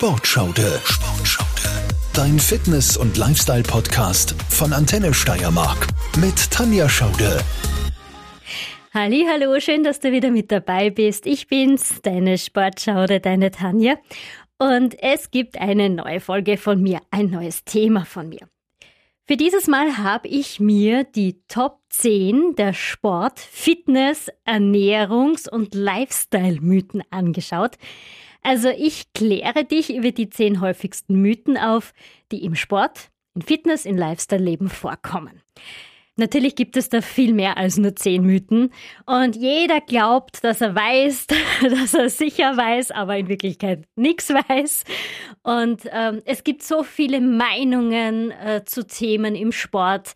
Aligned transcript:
Sportschaude. 0.00 0.80
Sportschaude. 0.82 1.68
Dein 2.14 2.38
Fitness- 2.38 2.96
und 2.96 3.18
Lifestyle-Podcast 3.18 4.34
von 4.48 4.72
Antenne 4.72 5.12
Steiermark 5.12 5.88
mit 6.18 6.50
Tanja 6.50 6.88
Schaude. 6.88 7.38
Hallo, 8.94 9.60
schön, 9.60 9.84
dass 9.84 10.00
du 10.00 10.10
wieder 10.10 10.30
mit 10.30 10.50
dabei 10.50 10.88
bist. 10.88 11.26
Ich 11.26 11.48
bin's, 11.48 12.00
deine 12.00 12.38
Sportschaude, 12.38 13.20
deine 13.20 13.50
Tanja. 13.50 13.98
Und 14.58 14.98
es 15.02 15.30
gibt 15.30 15.60
eine 15.60 15.90
neue 15.90 16.20
Folge 16.20 16.56
von 16.56 16.80
mir, 16.80 17.00
ein 17.10 17.26
neues 17.26 17.66
Thema 17.66 18.06
von 18.06 18.30
mir. 18.30 18.48
Für 19.26 19.36
dieses 19.36 19.66
Mal 19.66 19.98
habe 19.98 20.28
ich 20.28 20.60
mir 20.60 21.04
die 21.04 21.42
Top 21.46 21.80
10 21.90 22.54
der 22.56 22.72
Sport-, 22.72 23.38
Fitness-, 23.38 24.32
Ernährungs- 24.46 25.46
und 25.46 25.74
Lifestyle-Mythen 25.74 27.02
angeschaut. 27.10 27.76
Also 28.42 28.68
ich 28.68 29.12
kläre 29.12 29.64
dich 29.64 29.94
über 29.94 30.12
die 30.12 30.30
10 30.30 30.60
häufigsten 30.60 31.20
Mythen 31.20 31.56
auf, 31.56 31.92
die 32.32 32.44
im 32.44 32.54
Sport, 32.54 33.10
in 33.34 33.42
Fitness, 33.42 33.84
in 33.84 33.96
Lifestyle-Leben 33.96 34.68
vorkommen. 34.68 35.42
Natürlich 36.20 36.54
gibt 36.54 36.76
es 36.76 36.90
da 36.90 37.00
viel 37.00 37.32
mehr 37.32 37.56
als 37.56 37.78
nur 37.78 37.96
zehn 37.96 38.22
Mythen. 38.22 38.72
Und 39.06 39.36
jeder 39.36 39.80
glaubt, 39.80 40.44
dass 40.44 40.60
er 40.60 40.74
weiß, 40.74 41.26
dass 41.62 41.94
er 41.94 42.10
sicher 42.10 42.56
weiß, 42.56 42.90
aber 42.90 43.16
in 43.16 43.28
Wirklichkeit 43.28 43.86
nichts 43.96 44.28
weiß. 44.28 44.84
Und 45.42 45.82
ähm, 45.90 46.20
es 46.26 46.44
gibt 46.44 46.62
so 46.62 46.82
viele 46.82 47.22
Meinungen 47.22 48.32
äh, 48.32 48.64
zu 48.66 48.86
Themen 48.86 49.34
im 49.34 49.50
Sport. 49.50 50.12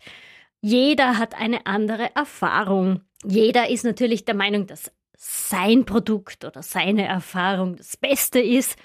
Jeder 0.61 1.17
hat 1.17 1.33
eine 1.35 1.65
andere 1.65 2.15
Erfahrung. 2.15 3.01
Jeder 3.23 3.69
ist 3.69 3.83
natürlich 3.83 4.25
der 4.25 4.35
Meinung, 4.35 4.67
dass 4.67 4.91
sein 5.17 5.85
Produkt 5.85 6.45
oder 6.45 6.63
seine 6.63 7.05
Erfahrung 7.05 7.75
das 7.75 7.97
Beste 7.97 8.39
ist. 8.39 8.75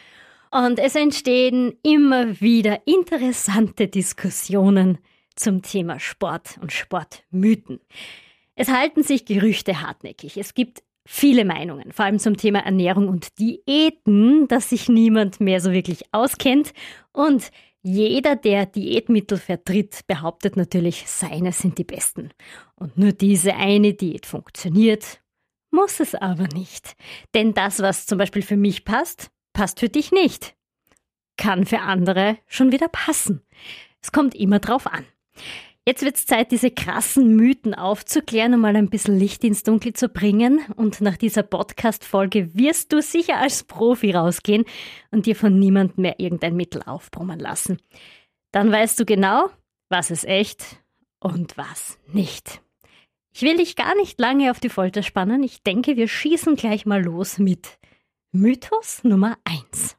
Und 0.50 0.78
es 0.78 0.96
entstehen 0.96 1.78
immer 1.82 2.40
wieder 2.40 2.86
interessante 2.86 3.88
Diskussionen 3.88 4.98
zum 5.36 5.62
Thema 5.62 6.00
Sport 6.00 6.58
und 6.60 6.72
Sportmythen. 6.72 7.80
Es 8.56 8.68
halten 8.68 9.02
sich 9.02 9.24
Gerüchte 9.24 9.80
hartnäckig. 9.80 10.36
Es 10.36 10.54
gibt 10.54 10.82
viele 11.06 11.44
Meinungen, 11.44 11.92
vor 11.92 12.04
allem 12.04 12.18
zum 12.18 12.36
Thema 12.36 12.60
Ernährung 12.60 13.08
und 13.08 13.38
Diäten, 13.38 14.48
dass 14.48 14.70
sich 14.70 14.88
niemand 14.88 15.40
mehr 15.40 15.60
so 15.60 15.72
wirklich 15.72 16.04
auskennt. 16.12 16.72
Und 17.12 17.50
jeder, 17.82 18.36
der 18.36 18.66
Diätmittel 18.66 19.38
vertritt, 19.38 20.00
behauptet 20.06 20.56
natürlich, 20.56 21.04
seine 21.06 21.52
sind 21.52 21.78
die 21.78 21.84
besten. 21.84 22.30
Und 22.76 22.98
nur 22.98 23.12
diese 23.12 23.54
eine 23.54 23.94
Diät 23.94 24.26
funktioniert, 24.26 25.20
muss 25.70 26.00
es 26.00 26.14
aber 26.14 26.48
nicht. 26.48 26.96
Denn 27.34 27.54
das, 27.54 27.80
was 27.80 28.06
zum 28.06 28.18
Beispiel 28.18 28.42
für 28.42 28.56
mich 28.56 28.84
passt, 28.84 29.30
passt 29.52 29.80
für 29.80 29.88
dich 29.88 30.12
nicht. 30.12 30.54
Kann 31.36 31.66
für 31.66 31.80
andere 31.80 32.38
schon 32.46 32.72
wieder 32.72 32.88
passen. 32.88 33.42
Es 34.02 34.12
kommt 34.12 34.34
immer 34.34 34.58
drauf 34.58 34.86
an. 34.86 35.04
Jetzt 35.86 36.02
wird 36.02 36.16
es 36.16 36.26
Zeit, 36.26 36.52
diese 36.52 36.70
krassen 36.70 37.34
Mythen 37.36 37.74
aufzuklären 37.74 38.54
und 38.54 38.60
mal 38.60 38.76
ein 38.76 38.90
bisschen 38.90 39.18
Licht 39.18 39.42
ins 39.44 39.62
Dunkel 39.62 39.94
zu 39.94 40.08
bringen. 40.08 40.60
Und 40.76 41.00
nach 41.00 41.16
dieser 41.16 41.42
Podcast-Folge 41.42 42.54
wirst 42.54 42.92
du 42.92 43.00
sicher 43.00 43.38
als 43.38 43.64
Profi 43.64 44.12
rausgehen 44.12 44.66
und 45.10 45.26
dir 45.26 45.34
von 45.34 45.58
niemandem 45.58 46.02
mehr 46.02 46.20
irgendein 46.20 46.54
Mittel 46.54 46.82
aufbrummen 46.82 47.40
lassen. 47.40 47.78
Dann 48.52 48.70
weißt 48.70 49.00
du 49.00 49.04
genau, 49.06 49.48
was 49.88 50.10
ist 50.10 50.26
echt 50.26 50.76
und 51.18 51.56
was 51.56 51.98
nicht. 52.06 52.60
Ich 53.32 53.42
will 53.42 53.56
dich 53.56 53.76
gar 53.76 53.94
nicht 53.96 54.18
lange 54.18 54.50
auf 54.50 54.60
die 54.60 54.68
Folter 54.68 55.02
spannen. 55.02 55.42
Ich 55.42 55.62
denke, 55.62 55.96
wir 55.96 56.08
schießen 56.08 56.56
gleich 56.56 56.84
mal 56.86 57.02
los 57.02 57.38
mit 57.38 57.78
Mythos 58.32 59.04
Nummer 59.04 59.38
1. 59.44 59.96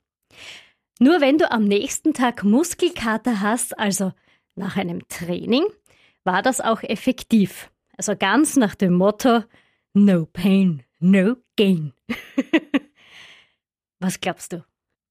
Nur 0.99 1.21
wenn 1.21 1.37
du 1.37 1.49
am 1.49 1.63
nächsten 1.63 2.13
Tag 2.13 2.43
Muskelkater 2.43 3.41
hast, 3.41 3.77
also 3.79 4.13
nach 4.55 4.77
einem 4.77 5.07
Training 5.07 5.65
war 6.23 6.41
das 6.41 6.61
auch 6.61 6.83
effektiv. 6.83 7.71
Also 7.97 8.15
ganz 8.15 8.55
nach 8.57 8.75
dem 8.75 8.93
Motto 8.93 9.43
No 9.93 10.25
pain, 10.25 10.83
no 10.99 11.37
gain. 11.57 11.93
Was 13.99 14.19
glaubst 14.19 14.53
du? 14.53 14.65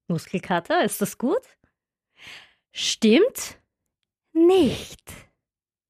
Muskelkater, 0.09 0.85
ist 0.85 1.01
das 1.01 1.19
gut? 1.19 1.43
Stimmt 2.73 3.59
nicht. 4.33 5.03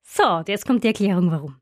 So, 0.02 0.42
jetzt 0.46 0.66
kommt 0.66 0.84
die 0.84 0.88
Erklärung 0.88 1.30
warum. 1.30 1.60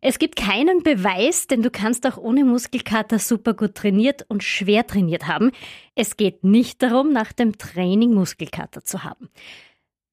Es 0.00 0.20
gibt 0.20 0.36
keinen 0.36 0.84
Beweis, 0.84 1.48
denn 1.48 1.62
du 1.62 1.70
kannst 1.70 2.06
auch 2.06 2.16
ohne 2.16 2.44
Muskelkater 2.44 3.18
super 3.18 3.54
gut 3.54 3.74
trainiert 3.74 4.24
und 4.28 4.44
schwer 4.44 4.86
trainiert 4.86 5.26
haben. 5.26 5.50
Es 5.96 6.16
geht 6.16 6.44
nicht 6.44 6.82
darum, 6.82 7.12
nach 7.12 7.32
dem 7.32 7.58
Training 7.58 8.14
Muskelkater 8.14 8.84
zu 8.84 9.02
haben. 9.02 9.28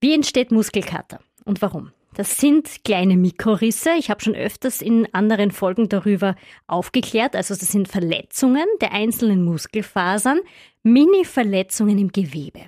Wie 0.01 0.13
entsteht 0.13 0.51
Muskelkater 0.51 1.19
und 1.43 1.61
warum? 1.61 1.91
Das 2.15 2.37
sind 2.37 2.83
kleine 2.85 3.17
Mikrorisse. 3.17 3.91
Ich 3.99 4.09
habe 4.09 4.23
schon 4.23 4.35
öfters 4.35 4.81
in 4.81 5.13
anderen 5.13 5.51
Folgen 5.51 5.89
darüber 5.89 6.35
aufgeklärt. 6.65 7.35
Also 7.35 7.53
das 7.53 7.71
sind 7.71 7.87
Verletzungen 7.87 8.65
der 8.81 8.93
einzelnen 8.93 9.43
Muskelfasern, 9.43 10.39
Mini-Verletzungen 10.81 11.97
im 11.97 12.11
Gewebe. 12.11 12.61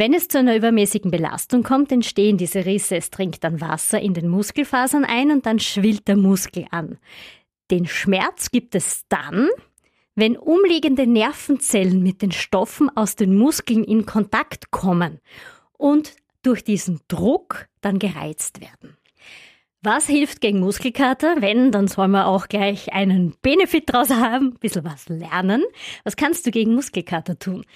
Wenn 0.00 0.14
es 0.14 0.28
zu 0.28 0.38
einer 0.38 0.56
übermäßigen 0.56 1.10
Belastung 1.10 1.62
kommt, 1.62 1.92
entstehen 1.92 2.38
diese 2.38 2.64
Risse. 2.64 2.96
Es 2.96 3.10
dringt 3.10 3.44
dann 3.44 3.60
Wasser 3.60 4.00
in 4.00 4.14
den 4.14 4.28
Muskelfasern 4.28 5.04
ein 5.04 5.30
und 5.30 5.44
dann 5.44 5.58
schwillt 5.58 6.08
der 6.08 6.16
Muskel 6.16 6.64
an. 6.70 6.96
Den 7.70 7.86
Schmerz 7.86 8.50
gibt 8.50 8.74
es 8.74 9.02
dann, 9.10 9.50
wenn 10.14 10.38
umliegende 10.38 11.06
Nervenzellen 11.06 12.02
mit 12.02 12.22
den 12.22 12.32
Stoffen 12.32 12.88
aus 12.96 13.14
den 13.14 13.36
Muskeln 13.36 13.84
in 13.84 14.06
Kontakt 14.06 14.70
kommen 14.70 15.20
und 15.76 16.16
durch 16.40 16.64
diesen 16.64 17.00
Druck 17.06 17.68
dann 17.82 17.98
gereizt 17.98 18.62
werden. 18.62 18.96
Was 19.82 20.06
hilft 20.06 20.40
gegen 20.40 20.60
Muskelkater? 20.60 21.42
Wenn, 21.42 21.72
dann 21.72 21.88
soll 21.88 22.08
man 22.08 22.24
auch 22.24 22.48
gleich 22.48 22.94
einen 22.94 23.34
Benefit 23.42 23.92
draus 23.92 24.08
haben, 24.08 24.54
ein 24.54 24.58
bisschen 24.60 24.84
was 24.84 25.10
lernen. 25.10 25.62
Was 26.04 26.16
kannst 26.16 26.46
du 26.46 26.50
gegen 26.50 26.74
Muskelkater 26.74 27.38
tun? 27.38 27.66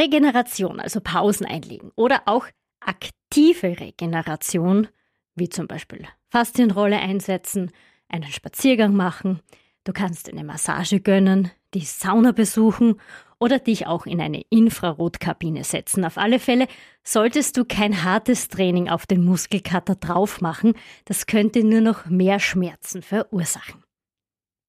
Regeneration, 0.00 0.80
also 0.80 1.00
Pausen 1.00 1.44
einlegen 1.44 1.92
oder 1.94 2.22
auch 2.24 2.46
aktive 2.80 3.78
Regeneration, 3.78 4.88
wie 5.34 5.50
zum 5.50 5.66
Beispiel 5.66 6.06
Faszienrolle 6.30 6.98
einsetzen, 6.98 7.70
einen 8.08 8.32
Spaziergang 8.32 8.94
machen, 8.94 9.40
du 9.84 9.92
kannst 9.92 10.30
eine 10.30 10.42
Massage 10.42 11.00
gönnen, 11.00 11.50
die 11.74 11.84
Sauna 11.84 12.32
besuchen 12.32 12.98
oder 13.38 13.58
dich 13.58 13.86
auch 13.86 14.06
in 14.06 14.20
eine 14.20 14.42
Infrarotkabine 14.48 15.64
setzen. 15.64 16.04
Auf 16.04 16.16
alle 16.16 16.38
Fälle 16.38 16.66
solltest 17.04 17.56
du 17.56 17.64
kein 17.64 18.02
hartes 18.02 18.48
Training 18.48 18.88
auf 18.88 19.06
den 19.06 19.24
Muskelkater 19.24 19.96
drauf 19.96 20.40
machen. 20.40 20.74
Das 21.04 21.26
könnte 21.26 21.62
nur 21.62 21.80
noch 21.80 22.06
mehr 22.06 22.40
Schmerzen 22.40 23.02
verursachen. 23.02 23.82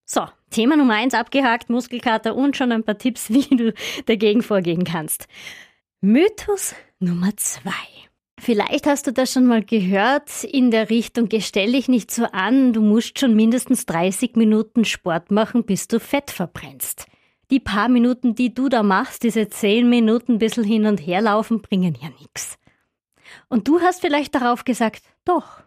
So, 0.05 0.27
Thema 0.51 0.75
Nummer 0.75 0.93
eins 0.93 1.13
abgehakt, 1.13 1.69
Muskelkater 1.69 2.35
und 2.35 2.55
schon 2.55 2.71
ein 2.71 2.83
paar 2.83 2.97
Tipps, 2.97 3.29
wie 3.33 3.55
du 3.55 3.73
dagegen 4.05 4.43
vorgehen 4.43 4.83
kannst. 4.83 5.27
Mythos 6.01 6.75
Nummer 6.99 7.35
zwei. 7.37 7.71
Vielleicht 8.39 8.87
hast 8.87 9.05
du 9.05 9.13
das 9.13 9.33
schon 9.33 9.45
mal 9.45 9.63
gehört 9.63 10.43
in 10.43 10.71
der 10.71 10.89
Richtung, 10.89 11.29
stell 11.39 11.73
dich 11.73 11.87
nicht 11.87 12.09
so 12.09 12.25
an, 12.25 12.73
du 12.73 12.81
musst 12.81 13.19
schon 13.19 13.35
mindestens 13.35 13.85
30 13.85 14.35
Minuten 14.35 14.85
Sport 14.85 15.31
machen, 15.31 15.63
bis 15.63 15.87
du 15.87 15.99
Fett 15.99 16.31
verbrennst 16.31 17.05
die 17.51 17.59
paar 17.59 17.89
Minuten, 17.89 18.33
die 18.33 18.53
du 18.53 18.69
da 18.69 18.81
machst, 18.81 19.23
diese 19.23 19.49
zehn 19.49 19.89
Minuten 19.89 20.33
ein 20.33 20.37
bisschen 20.39 20.63
hin 20.63 20.85
und 20.85 20.97
her 20.97 21.21
laufen, 21.21 21.61
bringen 21.61 21.95
ja 22.01 22.09
nichts. 22.09 22.57
Und 23.49 23.67
du 23.67 23.81
hast 23.81 24.01
vielleicht 24.01 24.33
darauf 24.33 24.63
gesagt, 24.63 25.03
doch, 25.25 25.61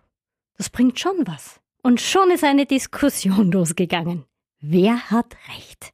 das 0.57 0.71
bringt 0.71 0.99
schon 0.99 1.27
was. 1.27 1.61
Und 1.83 2.01
schon 2.01 2.31
ist 2.31 2.43
eine 2.43 2.67
Diskussion 2.67 3.53
losgegangen. 3.53 4.25
Wer 4.67 5.11
hat 5.11 5.37
recht? 5.55 5.93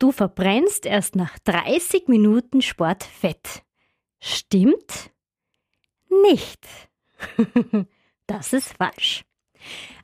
Du 0.00 0.10
verbrennst 0.10 0.86
erst 0.86 1.14
nach 1.14 1.38
30 1.38 2.08
Minuten 2.08 2.60
Sport 2.60 3.04
Fett. 3.04 3.62
Stimmt? 4.18 5.12
Nicht. 6.24 6.66
das 8.26 8.54
ist 8.54 8.76
falsch. 8.76 9.22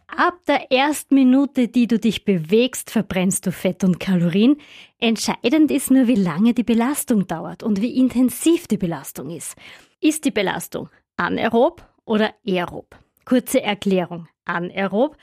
Ab 0.06 0.38
der 0.46 0.70
ersten 0.70 1.16
Minute, 1.16 1.66
die 1.66 1.88
du 1.88 1.98
dich 1.98 2.24
bewegst, 2.24 2.92
verbrennst 2.92 3.44
du 3.44 3.50
Fett 3.50 3.82
und 3.82 3.98
Kalorien. 3.98 4.58
Entscheidend 5.00 5.72
ist 5.72 5.90
nur, 5.90 6.06
wie 6.06 6.14
lange 6.14 6.54
die 6.54 6.62
Belastung 6.62 7.26
dauert 7.26 7.64
und 7.64 7.82
wie 7.82 7.96
intensiv 7.96 8.68
die 8.68 8.78
Belastung 8.78 9.30
ist. 9.30 9.56
Ist 10.00 10.24
die 10.24 10.30
Belastung 10.30 10.88
anaerob 11.16 11.84
oder 12.04 12.32
aerob? 12.46 12.96
Kurze 13.24 13.60
Erklärung. 13.60 14.28
Anaerob 14.44 15.16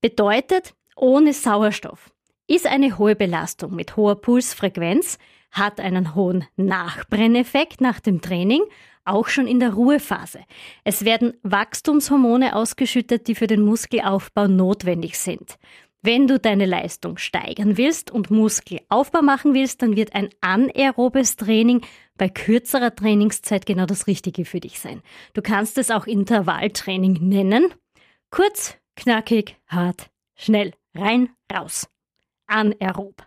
bedeutet 0.00 0.76
ohne 0.96 1.32
Sauerstoff. 1.32 2.10
Ist 2.46 2.66
eine 2.66 2.98
hohe 2.98 3.16
Belastung 3.16 3.74
mit 3.74 3.96
hoher 3.96 4.20
Pulsfrequenz, 4.20 5.18
hat 5.50 5.80
einen 5.80 6.14
hohen 6.14 6.44
Nachbrenneffekt 6.56 7.80
nach 7.80 8.00
dem 8.00 8.20
Training 8.20 8.62
auch 9.04 9.28
schon 9.28 9.46
in 9.46 9.60
der 9.60 9.74
Ruhephase. 9.74 10.40
Es 10.82 11.04
werden 11.04 11.34
Wachstumshormone 11.42 12.56
ausgeschüttet, 12.56 13.28
die 13.28 13.34
für 13.34 13.46
den 13.46 13.60
Muskelaufbau 13.62 14.46
notwendig 14.48 15.18
sind. 15.18 15.58
Wenn 16.02 16.26
du 16.26 16.38
deine 16.38 16.66
Leistung 16.66 17.16
steigern 17.16 17.78
willst 17.78 18.10
und 18.10 18.30
Muskelaufbau 18.30 19.22
machen 19.22 19.54
willst, 19.54 19.80
dann 19.80 19.96
wird 19.96 20.14
ein 20.14 20.28
anaerobes 20.42 21.36
Training 21.36 21.80
bei 22.18 22.28
kürzerer 22.28 22.94
Trainingszeit 22.94 23.64
genau 23.64 23.86
das 23.86 24.06
Richtige 24.06 24.44
für 24.44 24.60
dich 24.60 24.80
sein. 24.80 25.02
Du 25.32 25.40
kannst 25.40 25.78
es 25.78 25.90
auch 25.90 26.06
Intervalltraining 26.06 27.26
nennen. 27.26 27.72
Kurz, 28.30 28.76
knackig, 28.96 29.56
hart, 29.66 30.10
schnell, 30.34 30.72
rein, 30.94 31.30
raus. 31.52 31.88
Anaerob. 32.46 33.24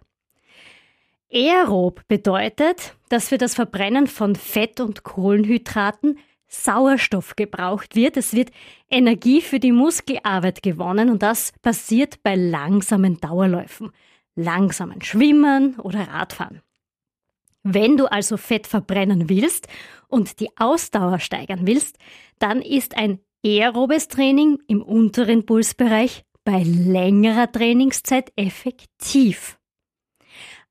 Aerob 1.31 2.07
bedeutet, 2.07 2.95
dass 3.09 3.29
für 3.29 3.37
das 3.37 3.55
Verbrennen 3.55 4.07
von 4.07 4.35
Fett 4.35 4.79
und 4.79 5.03
Kohlenhydraten 5.03 6.17
Sauerstoff 6.47 7.35
gebraucht 7.35 7.95
wird. 7.95 8.15
Es 8.15 8.33
wird 8.33 8.51
Energie 8.89 9.41
für 9.41 9.59
die 9.59 9.73
Muskelarbeit 9.73 10.63
gewonnen 10.63 11.09
und 11.09 11.21
das 11.23 11.51
passiert 11.61 12.23
bei 12.23 12.35
langsamen 12.35 13.19
Dauerläufen, 13.19 13.91
langsamen 14.35 15.01
Schwimmen 15.01 15.77
oder 15.79 16.07
Radfahren. 16.07 16.61
Wenn 17.63 17.97
du 17.97 18.05
also 18.05 18.37
Fett 18.37 18.65
verbrennen 18.65 19.27
willst 19.27 19.67
und 20.07 20.39
die 20.39 20.49
Ausdauer 20.57 21.19
steigern 21.19 21.67
willst, 21.67 21.97
dann 22.39 22.61
ist 22.61 22.95
ein 22.95 23.19
aerobes 23.45 24.07
Training 24.07 24.59
im 24.67 24.81
unteren 24.81 25.45
Pulsbereich 25.45 26.23
bei 26.47 26.63
längerer 26.63 27.51
Trainingszeit 27.51 28.31
effektiv. 28.37 29.59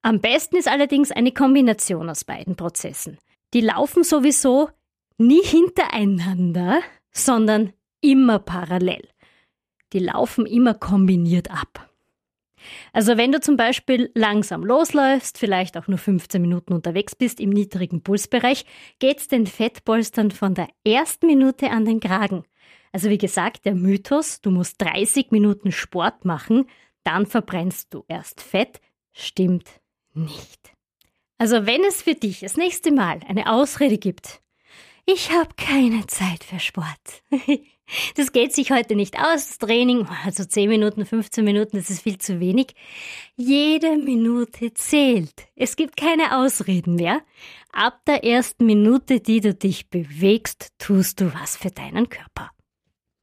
Am 0.01 0.23
besten 0.23 0.57
ist 0.57 0.69
allerdings 0.69 1.11
eine 1.13 1.33
Kombination 1.33 2.09
aus 2.09 2.25
beiden 2.25 2.57
Prozessen. 2.57 3.19
Die 3.53 3.61
laufen 3.61 4.03
sowieso 4.03 4.71
nie 5.19 5.43
hintereinander, 5.43 6.81
sondern 7.13 7.75
immer 8.01 8.39
parallel. 8.39 9.07
Die 9.93 9.99
laufen 9.99 10.47
immer 10.47 10.73
kombiniert 10.73 11.51
ab. 11.51 11.91
Also 12.95 13.19
wenn 13.19 13.33
du 13.33 13.41
zum 13.41 13.59
Beispiel 13.59 14.11
langsam 14.15 14.65
losläufst, 14.65 15.37
vielleicht 15.37 15.77
auch 15.77 15.89
nur 15.89 15.99
15 15.99 16.41
Minuten 16.41 16.73
unterwegs 16.73 17.15
bist 17.15 17.39
im 17.39 17.51
niedrigen 17.51 18.03
Pulsbereich, 18.03 18.65
geht's 18.99 19.29
den 19.29 19.47
Fettpolstern 19.47 20.31
von 20.31 20.55
der 20.55 20.69
ersten 20.87 21.27
Minute 21.27 21.71
an 21.71 21.85
den 21.85 22.01
Kragen. 22.01 22.45
Also 22.93 23.11
wie 23.11 23.19
gesagt, 23.19 23.65
der 23.65 23.75
Mythos, 23.75 24.41
du 24.41 24.51
musst 24.51 24.81
30 24.81 25.31
Minuten 25.31 25.73
Sport 25.73 26.25
machen, 26.25 26.67
dann 27.05 27.27
verbrennst 27.27 27.93
du 27.95 28.05
erst 28.09 28.41
Fett, 28.41 28.81
stimmt 29.13 29.81
nicht. 30.15 30.73
Also 31.39 31.67
wenn 31.67 31.85
es 31.85 32.03
für 32.03 32.15
dich 32.15 32.41
das 32.41 32.57
nächste 32.57 32.93
Mal 32.93 33.21
eine 33.29 33.53
Ausrede 33.53 33.99
gibt, 33.99 34.41
ich 35.05 35.31
habe 35.31 35.51
keine 35.57 36.07
Zeit 36.07 36.45
für 36.45 36.61
Sport. 36.61 37.23
Das 38.17 38.33
geht 38.33 38.53
sich 38.53 38.73
heute 38.73 38.97
nicht 38.97 39.17
aus, 39.17 39.47
das 39.47 39.59
Training, 39.59 40.09
also 40.25 40.45
10 40.45 40.69
Minuten, 40.69 41.07
15 41.07 41.45
Minuten, 41.45 41.77
das 41.77 41.89
ist 41.89 42.03
viel 42.03 42.19
zu 42.19 42.41
wenig. 42.41 42.75
Jede 43.37 43.97
Minute 43.97 44.75
zählt. 44.75 45.47
Es 45.55 45.77
gibt 45.77 45.97
keine 45.97 46.37
Ausreden 46.37 46.97
mehr. 46.97 47.21
Ab 47.73 48.01
der 48.07 48.25
ersten 48.25 48.67
Minute, 48.67 49.21
die 49.21 49.41
du 49.41 49.55
dich 49.55 49.89
bewegst, 49.89 50.73
tust 50.79 51.21
du 51.21 51.33
was 51.33 51.57
für 51.57 51.71
deinen 51.71 52.09
Körper. 52.09 52.51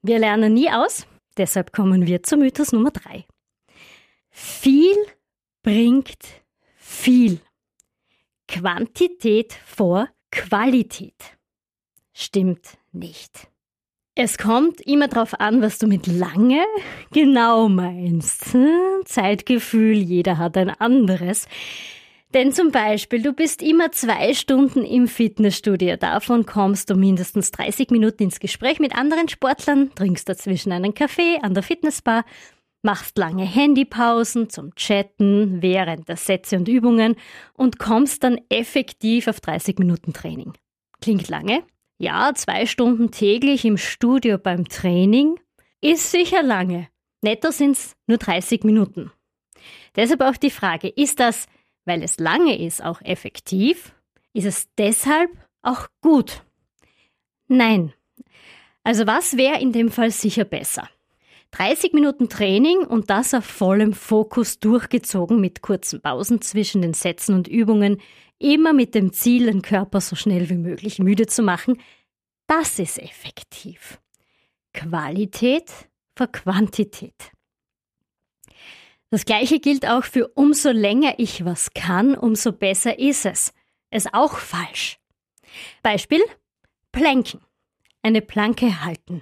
Wir 0.06 0.20
lernen 0.20 0.54
nie 0.54 0.70
aus, 0.70 1.08
deshalb 1.38 1.72
kommen 1.72 2.06
wir 2.06 2.24
zu 2.24 2.36
Mythos 2.36 2.74
Nummer 2.74 2.92
3. 2.92 3.24
Viel 4.30 4.98
bringt 5.62 6.44
viel. 6.76 7.40
Quantität 8.50 9.54
vor 9.66 10.10
Qualität 10.30 11.38
stimmt 12.12 12.78
nicht. 12.92 13.48
Es 14.14 14.38
kommt 14.38 14.82
immer 14.82 15.08
darauf 15.08 15.40
an, 15.40 15.62
was 15.62 15.80
du 15.80 15.88
mit 15.88 16.06
lange 16.06 16.66
genau 17.12 17.70
meinst. 17.70 18.54
Hm, 18.54 19.06
Zeitgefühl, 19.06 19.96
jeder 19.96 20.38
hat 20.38 20.58
ein 20.58 20.70
anderes. 20.70 21.48
Denn 22.34 22.52
zum 22.52 22.72
Beispiel, 22.72 23.22
du 23.22 23.32
bist 23.32 23.62
immer 23.62 23.92
zwei 23.92 24.34
Stunden 24.34 24.84
im 24.84 25.08
Fitnessstudio. 25.08 25.98
Davon 25.98 26.48
kommst 26.48 26.90
du 26.90 26.96
mindestens 26.96 27.52
30 27.52 27.92
Minuten 27.92 28.24
ins 28.24 28.40
Gespräch 28.40 28.80
mit 28.80 28.96
anderen 28.96 29.30
Sportlern, 29.30 29.92
trinkst 29.94 30.28
dazwischen 30.28 30.72
einen 30.72 30.96
Kaffee 30.96 31.38
an 31.44 31.54
der 31.54 31.62
Fitnessbar, 31.62 32.26
machst 32.82 33.20
lange 33.20 33.46
Handypausen 33.46 34.50
zum 34.50 34.74
Chatten 34.74 35.62
während 35.62 36.10
der 36.10 36.18
Sätze 36.18 36.58
und 36.58 36.68
Übungen 36.68 37.16
und 37.54 37.78
kommst 37.78 38.24
dann 38.24 38.42
effektiv 38.50 39.28
auf 39.28 39.40
30 39.40 39.78
Minuten 39.78 40.12
Training. 40.12 40.54
Klingt 41.02 41.30
lange? 41.30 41.64
Ja, 42.00 42.34
zwei 42.34 42.66
Stunden 42.66 43.12
täglich 43.12 43.64
im 43.64 43.78
Studio 43.78 44.40
beim 44.40 44.68
Training 44.68 45.40
ist 45.82 46.10
sicher 46.10 46.42
lange. 46.42 46.88
Netto 47.22 47.52
sind 47.52 47.78
es 47.78 47.96
nur 48.08 48.18
30 48.18 48.64
Minuten. 48.64 49.12
Deshalb 49.96 50.22
auch 50.22 50.36
die 50.36 50.50
Frage, 50.50 50.90
ist 50.90 51.20
das, 51.20 51.48
weil 51.86 52.04
es 52.04 52.20
lange 52.20 52.60
ist, 52.60 52.84
auch 52.84 53.02
effektiv? 53.02 53.94
Ist 54.34 54.46
es 54.46 54.68
deshalb 54.78 55.30
auch 55.62 55.88
gut? 56.02 56.44
Nein. 57.48 57.94
Also 58.84 59.08
was 59.08 59.38
wäre 59.38 59.60
in 59.60 59.72
dem 59.72 59.92
Fall 59.92 60.12
sicher 60.12 60.44
besser? 60.46 60.90
30 61.52 61.94
Minuten 61.94 62.30
Training 62.30 62.80
und 62.80 63.10
das 63.10 63.34
auf 63.34 63.46
vollem 63.46 63.94
Fokus 63.94 64.60
durchgezogen 64.60 65.40
mit 65.40 65.62
kurzen 65.62 66.02
Pausen 66.02 66.42
zwischen 66.42 66.82
den 66.82 66.94
Sätzen 66.94 67.36
und 67.36 67.48
Übungen, 67.48 68.02
immer 68.40 68.74
mit 68.74 68.96
dem 68.96 69.14
Ziel, 69.14 69.46
den 69.46 69.62
Körper 69.62 70.02
so 70.02 70.16
schnell 70.16 70.50
wie 70.50 70.58
möglich 70.58 71.00
müde 71.00 71.28
zu 71.28 71.44
machen, 71.44 71.78
das 72.48 72.80
ist 72.80 72.98
effektiv. 73.00 74.02
Qualität 74.74 75.72
vor 76.18 76.28
Quantität. 76.28 77.32
Das 79.14 79.26
gleiche 79.26 79.60
gilt 79.60 79.88
auch 79.88 80.06
für 80.06 80.30
umso 80.30 80.72
länger 80.72 81.14
ich 81.20 81.46
was 81.46 81.76
kann, 81.76 82.16
umso 82.16 82.52
besser 82.52 82.98
ist 82.98 83.28
es. 83.28 83.54
Ist 83.92 84.12
auch 84.12 84.40
falsch. 84.40 84.98
Beispiel 85.84 86.20
Planken. 86.92 87.40
Eine 88.02 88.24
Planke 88.24 88.84
halten. 88.84 89.22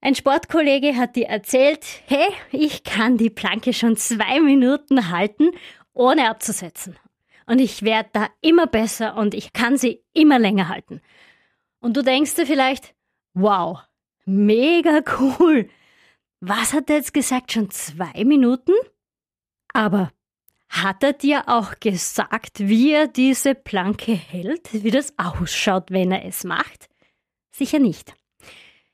Ein 0.00 0.16
Sportkollege 0.16 0.96
hat 0.96 1.14
dir 1.14 1.26
erzählt, 1.26 1.86
hey, 2.08 2.26
ich 2.50 2.82
kann 2.82 3.16
die 3.16 3.30
Planke 3.30 3.72
schon 3.72 3.96
zwei 3.96 4.40
Minuten 4.40 5.08
halten, 5.08 5.52
ohne 5.92 6.28
abzusetzen 6.28 6.98
und 7.46 7.60
ich 7.60 7.82
werde 7.82 8.10
da 8.12 8.28
immer 8.40 8.66
besser 8.66 9.16
und 9.16 9.34
ich 9.34 9.52
kann 9.52 9.76
sie 9.76 10.02
immer 10.14 10.40
länger 10.40 10.68
halten. 10.68 11.00
Und 11.78 11.96
du 11.96 12.02
denkst 12.02 12.34
dir 12.34 12.46
vielleicht, 12.46 12.92
wow, 13.34 13.78
mega 14.24 15.00
cool. 15.20 15.70
Was 16.40 16.72
hat 16.72 16.90
er 16.90 16.96
jetzt 16.96 17.14
gesagt? 17.14 17.52
Schon 17.52 17.70
zwei 17.70 18.24
Minuten? 18.24 18.72
Aber 19.72 20.12
hat 20.68 21.02
er 21.02 21.12
dir 21.12 21.48
auch 21.48 21.80
gesagt, 21.80 22.60
wie 22.60 22.92
er 22.92 23.06
diese 23.06 23.54
Planke 23.54 24.12
hält, 24.12 24.70
wie 24.72 24.90
das 24.90 25.12
ausschaut, 25.18 25.90
wenn 25.90 26.12
er 26.12 26.24
es 26.24 26.44
macht? 26.44 26.88
Sicher 27.50 27.78
nicht. 27.78 28.14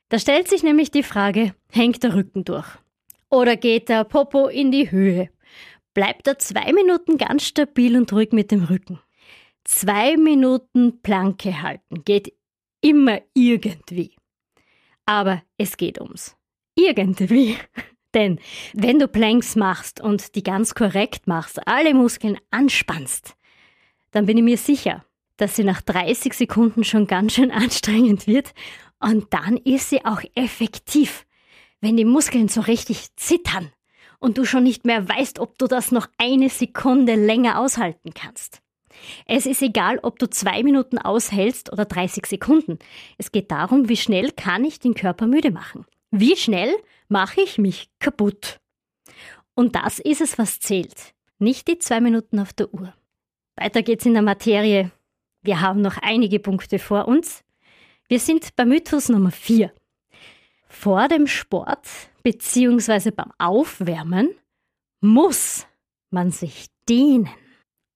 Da 0.09 0.19
stellt 0.19 0.47
sich 0.49 0.63
nämlich 0.63 0.91
die 0.91 1.03
Frage, 1.03 1.55
hängt 1.71 2.03
der 2.03 2.15
Rücken 2.15 2.43
durch? 2.43 2.67
Oder 3.29 3.55
geht 3.55 3.89
der 3.89 4.03
Popo 4.03 4.47
in 4.47 4.71
die 4.71 4.91
Höhe? 4.91 5.29
Bleibt 5.93 6.27
er 6.27 6.39
zwei 6.39 6.73
Minuten 6.73 7.17
ganz 7.17 7.45
stabil 7.45 7.95
und 7.95 8.11
ruhig 8.11 8.31
mit 8.31 8.51
dem 8.51 8.63
Rücken. 8.63 8.99
Zwei 9.63 10.17
Minuten 10.17 11.01
Planke 11.01 11.61
halten 11.61 12.03
geht 12.03 12.33
immer 12.81 13.21
irgendwie. 13.33 14.15
Aber 15.05 15.43
es 15.57 15.77
geht 15.77 15.99
ums 16.01 16.35
irgendwie. 16.75 17.57
Denn 18.13 18.39
wenn 18.73 18.99
du 18.99 19.07
Planks 19.07 19.55
machst 19.55 20.01
und 20.01 20.35
die 20.35 20.43
ganz 20.43 20.73
korrekt 20.73 21.27
machst, 21.27 21.67
alle 21.67 21.93
Muskeln 21.93 22.37
anspannst, 22.51 23.35
dann 24.11 24.25
bin 24.25 24.37
ich 24.37 24.43
mir 24.43 24.57
sicher, 24.57 25.05
dass 25.37 25.55
sie 25.55 25.63
nach 25.63 25.81
30 25.81 26.33
Sekunden 26.33 26.83
schon 26.83 27.07
ganz 27.07 27.33
schön 27.33 27.51
anstrengend 27.51 28.27
wird 28.27 28.53
und 28.99 29.33
dann 29.33 29.57
ist 29.57 29.89
sie 29.89 30.05
auch 30.05 30.21
effektiv, 30.35 31.25
wenn 31.81 31.97
die 31.97 32.05
Muskeln 32.05 32.49
so 32.49 32.61
richtig 32.61 33.15
zittern 33.15 33.71
und 34.19 34.37
du 34.37 34.45
schon 34.45 34.63
nicht 34.63 34.85
mehr 34.85 35.07
weißt, 35.07 35.39
ob 35.39 35.57
du 35.57 35.67
das 35.67 35.91
noch 35.91 36.07
eine 36.17 36.49
Sekunde 36.49 37.15
länger 37.15 37.59
aushalten 37.59 38.13
kannst. 38.13 38.61
Es 39.25 39.45
ist 39.45 39.61
egal, 39.61 39.99
ob 40.01 40.19
du 40.19 40.29
zwei 40.29 40.61
Minuten 40.63 40.97
aushältst 40.97 41.71
oder 41.71 41.85
30 41.85 42.25
Sekunden. 42.25 42.79
Es 43.17 43.31
geht 43.31 43.49
darum, 43.51 43.87
wie 43.87 43.95
schnell 43.95 44.31
kann 44.31 44.65
ich 44.65 44.79
den 44.79 44.93
Körper 44.93 45.27
müde 45.27 45.51
machen. 45.51 45.85
Wie 46.11 46.35
schnell 46.35 46.75
mache 47.09 47.41
ich 47.41 47.57
mich 47.57 47.89
kaputt. 47.99 48.59
Und 49.55 49.75
das 49.75 49.99
ist 49.99 50.21
es, 50.21 50.37
was 50.37 50.59
zählt. 50.59 51.13
Nicht 51.37 51.67
die 51.67 51.79
zwei 51.79 51.99
Minuten 51.99 52.39
auf 52.39 52.53
der 52.53 52.73
Uhr. 52.73 52.93
Weiter 53.57 53.83
geht's 53.83 54.05
in 54.05 54.13
der 54.13 54.21
Materie. 54.21 54.91
Wir 55.41 55.61
haben 55.61 55.81
noch 55.81 55.97
einige 55.97 56.39
Punkte 56.39 56.79
vor 56.79 57.07
uns. 57.07 57.43
Wir 58.07 58.19
sind 58.19 58.55
bei 58.55 58.65
Mythos 58.65 59.09
Nummer 59.09 59.31
4. 59.31 59.73
Vor 60.67 61.07
dem 61.07 61.27
Sport 61.27 61.87
bzw. 62.23 63.11
beim 63.11 63.31
Aufwärmen 63.37 64.29
muss 65.01 65.67
man 66.09 66.31
sich 66.31 66.67
dehnen. 66.87 67.29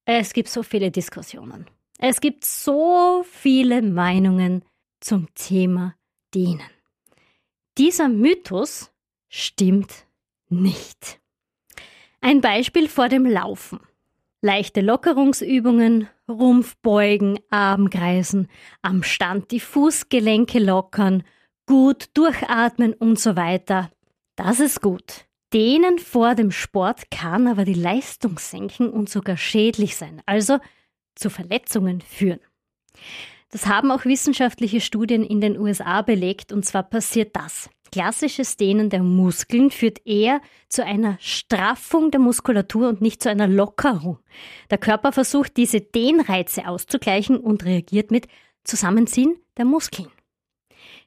Es 0.05 0.33
gibt 0.33 0.49
so 0.49 0.63
viele 0.63 0.91
Diskussionen. 0.91 1.67
Es 1.97 2.19
gibt 2.19 2.43
so 2.43 3.23
viele 3.29 3.81
Meinungen 3.81 4.65
zum 4.99 5.33
Thema 5.35 5.95
Dehnen. 6.33 6.69
Dieser 7.77 8.09
Mythos 8.09 8.92
stimmt 9.33 10.05
nicht. 10.47 11.19
Ein 12.21 12.39
Beispiel 12.39 12.87
vor 12.87 13.09
dem 13.09 13.25
Laufen. 13.25 13.79
Leichte 14.41 14.81
Lockerungsübungen, 14.81 16.07
Rumpfbeugen, 16.29 17.39
Armkreisen, 17.49 18.47
am 18.83 19.01
Stand 19.01 19.49
die 19.49 19.59
Fußgelenke 19.59 20.59
lockern, 20.59 21.23
gut 21.65 22.09
durchatmen 22.13 22.93
und 22.93 23.19
so 23.19 23.35
weiter. 23.35 23.89
Das 24.35 24.59
ist 24.59 24.81
gut. 24.81 25.25
Dehnen 25.51 25.97
vor 25.97 26.35
dem 26.35 26.51
Sport 26.51 27.09
kann 27.09 27.47
aber 27.47 27.65
die 27.65 27.73
Leistung 27.73 28.37
senken 28.37 28.89
und 28.89 29.09
sogar 29.09 29.37
schädlich 29.37 29.95
sein, 29.95 30.21
also 30.27 30.59
zu 31.15 31.31
Verletzungen 31.31 32.01
führen. 32.01 32.39
Das 33.49 33.65
haben 33.65 33.89
auch 33.89 34.05
wissenschaftliche 34.05 34.81
Studien 34.81 35.23
in 35.23 35.41
den 35.41 35.57
USA 35.57 36.03
belegt, 36.03 36.51
und 36.51 36.65
zwar 36.65 36.83
passiert 36.83 37.35
das. 37.35 37.69
Klassisches 37.93 38.57
Dehnen 38.57 38.89
der 38.89 39.03
Muskeln 39.03 39.69
führt 39.69 40.03
eher 40.03 40.41
zu 40.67 40.83
einer 40.83 41.15
Straffung 41.19 42.09
der 42.09 42.19
Muskulatur 42.19 42.89
und 42.89 43.01
nicht 43.01 43.21
zu 43.21 43.29
einer 43.29 43.47
Lockerung. 43.47 44.17
Der 44.71 44.79
Körper 44.79 45.11
versucht, 45.11 45.57
diese 45.57 45.79
Dehnreize 45.79 46.67
auszugleichen 46.67 47.37
und 47.37 47.65
reagiert 47.65 48.09
mit 48.09 48.27
Zusammenziehen 48.63 49.35
der 49.57 49.65
Muskeln. 49.65 50.07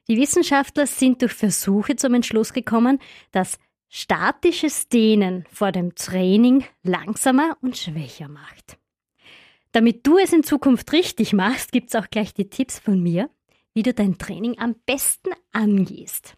Die 0.07 0.15
Wissenschaftler 0.15 0.87
sind 0.87 1.21
durch 1.21 1.33
Versuche 1.33 1.97
zum 1.97 2.13
Entschluss 2.13 2.53
gekommen, 2.53 2.99
dass 3.33 3.59
statisches 3.89 4.87
Dehnen 4.87 5.43
vor 5.51 5.73
dem 5.73 5.93
Training 5.93 6.63
langsamer 6.83 7.57
und 7.59 7.75
schwächer 7.75 8.29
macht. 8.29 8.77
Damit 9.73 10.07
du 10.07 10.17
es 10.19 10.31
in 10.31 10.43
Zukunft 10.43 10.93
richtig 10.93 11.33
machst, 11.33 11.73
gibt 11.73 11.89
es 11.89 11.95
auch 11.95 12.09
gleich 12.09 12.33
die 12.33 12.49
Tipps 12.49 12.79
von 12.79 13.03
mir, 13.03 13.29
wie 13.73 13.83
du 13.83 13.93
dein 13.93 14.17
Training 14.17 14.57
am 14.57 14.75
besten 14.85 15.31
angehst. 15.51 16.37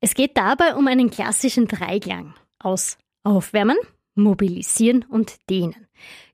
Es 0.00 0.14
geht 0.14 0.36
dabei 0.36 0.74
um 0.74 0.86
einen 0.86 1.10
klassischen 1.10 1.66
Dreiklang 1.66 2.34
aus 2.58 2.98
Aufwärmen, 3.24 3.78
Mobilisieren 4.14 5.04
und 5.04 5.36
Dehnen. 5.50 5.86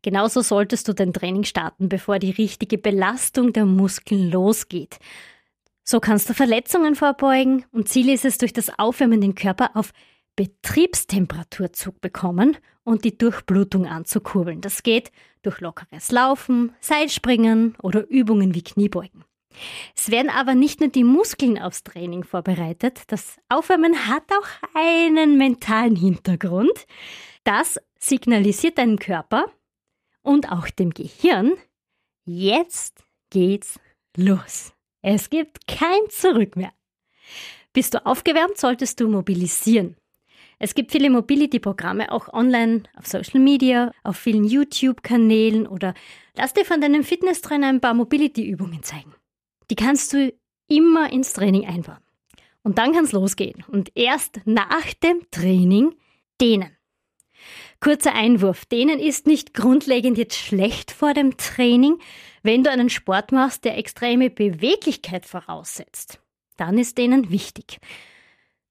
Genauso 0.03 0.41
solltest 0.41 0.89
du 0.89 0.93
dein 0.93 1.13
Training 1.13 1.45
starten, 1.45 1.89
bevor 1.89 2.19
die 2.19 2.31
richtige 2.31 2.79
Belastung 2.79 3.53
der 3.53 3.65
Muskeln 3.65 4.31
losgeht. 4.31 4.99
So 5.85 6.01
kannst 6.01 6.29
du 6.29 6.35
Verletzungen 6.35 6.95
vorbeugen 6.95 7.65
und 7.73 7.89
Ziel 7.89 8.09
ist 8.09 8.25
es, 8.25 8.39
durch 8.39 8.53
das 8.53 8.79
Aufwärmen 8.79 9.21
den 9.21 9.35
Körper 9.35 9.71
auf 9.75 9.93
Betriebstemperatur 10.37 11.73
zu 11.73 11.93
bekommen 11.93 12.57
und 12.85 13.05
die 13.05 13.19
Durchblutung 13.19 13.87
anzukurbeln. 13.87 14.61
Das 14.61 14.83
geht 14.83 15.13
durch 15.43 15.61
lockeres 15.61 16.11
Laufen, 16.11 16.73
Seilspringen 16.81 17.77
oder 17.83 18.09
Übungen 18.09 18.55
wie 18.55 18.63
Kniebeugen. 18.63 19.25
Es 19.97 20.11
werden 20.11 20.31
aber 20.31 20.55
nicht 20.55 20.81
nur 20.81 20.89
die 20.89 21.05
Muskeln 21.05 21.59
aufs 21.59 21.85
Training 21.85 22.25
vorbereitet, 22.25 23.03
das 23.09 23.37
Aufwärmen 23.49 24.09
hat 24.09 24.25
auch 24.33 24.49
einen 24.75 25.39
mentalen 25.39 25.97
Hintergrund. 25.97 26.87
Das 27.45 27.81
signalisiert 27.99 28.79
deinem 28.79 28.99
Körper 28.99 29.47
und 30.23 30.51
auch 30.51 30.69
dem 30.69 30.91
Gehirn, 30.91 31.53
jetzt 32.25 33.05
geht's 33.31 33.79
los. 34.17 34.73
Es 35.03 35.31
gibt 35.31 35.67
kein 35.67 36.09
Zurück 36.11 36.57
mehr. 36.57 36.73
Bist 37.73 37.95
du 37.95 38.05
aufgewärmt, 38.05 38.59
solltest 38.59 39.01
du 39.01 39.09
mobilisieren. 39.09 39.97
Es 40.59 40.75
gibt 40.75 40.93
viele 40.93 41.11
Mobility-Programme, 41.11 42.13
auch 42.13 42.33
online, 42.33 42.85
auf 42.97 43.07
Social 43.07 43.41
Media, 43.41 43.91
auf 44.05 44.17
vielen 44.17 44.45
YouTube-Kanälen 44.45 45.67
oder 45.67 45.95
lass 46.37 46.55
dir 46.55 46.65
von 46.65 46.81
deinem 46.81 47.03
Fitnesstrainer 47.03 47.69
ein 47.69 47.81
paar 47.81 47.95
Mobility-Übungen 47.95 48.83
zeigen. 48.85 49.13
Die 49.71 49.77
kannst 49.77 50.13
du 50.13 50.33
immer 50.69 51.13
ins 51.13 51.33
Training 51.33 51.67
einbauen. 51.67 51.99
Und 52.63 52.79
dann 52.79 52.93
kann 52.93 53.05
es 53.05 53.13
losgehen. 53.13 53.65
Und 53.69 53.91
erst 53.95 54.41
nach 54.45 54.95
dem 54.95 55.27
Training 55.31 55.95
dehnen. 56.41 56.77
Kurzer 57.81 58.15
Einwurf. 58.15 58.65
Dehnen 58.67 59.01
ist 59.01 59.27
nicht 59.27 59.55
grundlegend 59.55 60.17
jetzt 60.17 60.37
schlecht 60.37 60.93
vor 60.93 61.15
dem 61.15 61.37
Training, 61.37 61.99
wenn 62.45 62.63
du 62.63 62.71
einen 62.71 62.91
Sport 62.91 63.33
machst, 63.33 63.65
der 63.65 63.77
extreme 63.77 64.31
Beweglichkeit 64.31 65.27
voraussetzt. 65.27 66.21
Dann 66.57 66.79
ist 66.79 66.99
denen 66.99 67.31
wichtig. 67.31 67.79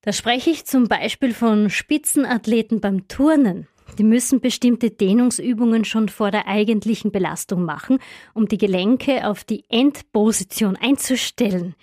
Da 0.01 0.13
spreche 0.13 0.49
ich 0.49 0.65
zum 0.65 0.87
Beispiel 0.87 1.33
von 1.33 1.69
Spitzenathleten 1.69 2.79
beim 2.79 3.07
Turnen. 3.07 3.67
Die 3.97 4.03
müssen 4.03 4.39
bestimmte 4.39 4.89
Dehnungsübungen 4.91 5.85
schon 5.85 6.09
vor 6.09 6.31
der 6.31 6.47
eigentlichen 6.47 7.11
Belastung 7.11 7.63
machen, 7.63 7.99
um 8.33 8.47
die 8.47 8.57
Gelenke 8.57 9.27
auf 9.27 9.43
die 9.43 9.65
Endposition 9.69 10.75
einzustellen, 10.75 11.75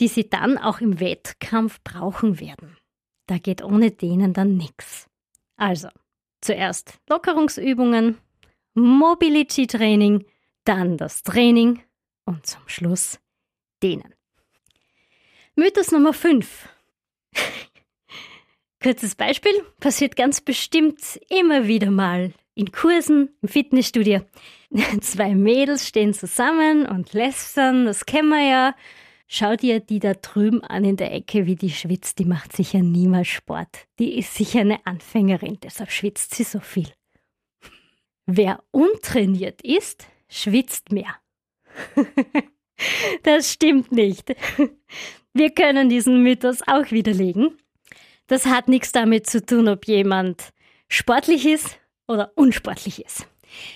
die 0.00 0.08
sie 0.08 0.28
dann 0.28 0.58
auch 0.58 0.80
im 0.80 1.00
Wettkampf 1.00 1.80
brauchen 1.82 2.40
werden. 2.40 2.76
Da 3.26 3.38
geht 3.38 3.62
ohne 3.62 3.90
Dehnen 3.90 4.32
dann 4.32 4.56
nichts. 4.56 5.08
Also, 5.56 5.88
zuerst 6.40 6.98
Lockerungsübungen, 7.08 8.18
Mobility 8.74 9.66
Training, 9.66 10.24
dann 10.64 10.96
das 10.96 11.22
Training 11.22 11.82
und 12.24 12.46
zum 12.46 12.62
Schluss 12.66 13.18
Dehnen. 13.82 14.14
Mythos 15.56 15.90
Nummer 15.90 16.12
5. 16.12 16.68
Kurzes 18.86 19.16
Beispiel, 19.16 19.64
passiert 19.80 20.14
ganz 20.14 20.40
bestimmt 20.40 21.00
immer 21.28 21.66
wieder 21.66 21.90
mal 21.90 22.32
in 22.54 22.70
Kursen, 22.70 23.30
im 23.42 23.48
Fitnessstudio. 23.48 24.20
Zwei 25.00 25.34
Mädels 25.34 25.88
stehen 25.88 26.14
zusammen 26.14 26.86
und 26.86 27.12
lästern, 27.12 27.86
das 27.86 28.06
kennen 28.06 28.28
wir 28.28 28.48
ja. 28.48 28.76
Schau 29.26 29.56
dir 29.56 29.80
die 29.80 29.98
da 29.98 30.14
drüben 30.14 30.62
an 30.62 30.84
in 30.84 30.96
der 30.96 31.12
Ecke, 31.12 31.46
wie 31.46 31.56
die 31.56 31.70
schwitzt. 31.70 32.20
Die 32.20 32.26
macht 32.26 32.54
sicher 32.54 32.78
niemals 32.78 33.26
Sport. 33.26 33.88
Die 33.98 34.16
ist 34.20 34.36
sicher 34.36 34.60
eine 34.60 34.86
Anfängerin, 34.86 35.58
deshalb 35.60 35.90
schwitzt 35.90 36.36
sie 36.36 36.44
so 36.44 36.60
viel. 36.60 36.92
Wer 38.24 38.62
untrainiert 38.70 39.62
ist, 39.62 40.06
schwitzt 40.28 40.92
mehr. 40.92 41.12
das 43.24 43.52
stimmt 43.52 43.90
nicht. 43.90 44.32
Wir 45.34 45.50
können 45.50 45.88
diesen 45.88 46.22
Mythos 46.22 46.62
auch 46.68 46.92
widerlegen. 46.92 47.58
Das 48.26 48.46
hat 48.46 48.68
nichts 48.68 48.92
damit 48.92 49.28
zu 49.28 49.44
tun, 49.44 49.68
ob 49.68 49.86
jemand 49.86 50.50
sportlich 50.88 51.46
ist 51.46 51.78
oder 52.06 52.32
unsportlich 52.34 53.04
ist. 53.04 53.26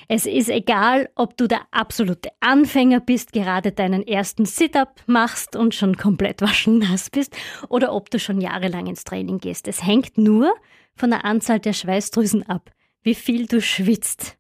Es 0.09 0.27
ist 0.27 0.49
egal, 0.49 1.09
ob 1.15 1.37
du 1.37 1.47
der 1.47 1.63
absolute 1.71 2.31
Anfänger 2.41 3.01
bist, 3.01 3.33
gerade 3.33 3.73
deinen 3.73 4.07
ersten 4.07 4.45
Sit-up 4.45 5.01
machst 5.07 5.57
und 5.57 5.75
schon 5.75 5.97
komplett 5.97 6.43
waschennass 6.43 7.11
bist, 7.11 7.37
oder 7.69 7.95
ob 7.95 8.11
du 8.11 8.19
schon 8.19 8.41
jahrelang 8.41 8.87
ins 8.87 9.05
Training 9.05 9.39
gehst. 9.39 9.69
Es 9.69 9.85
hängt 9.85 10.19
nur 10.19 10.53
von 10.95 11.11
der 11.11 11.25
Anzahl 11.25 11.61
der 11.61 11.73
Schweißdrüsen 11.73 12.43
ab, 12.49 12.71
wie 13.03 13.15
viel 13.15 13.47
du 13.47 13.61
schwitzt. 13.61 14.37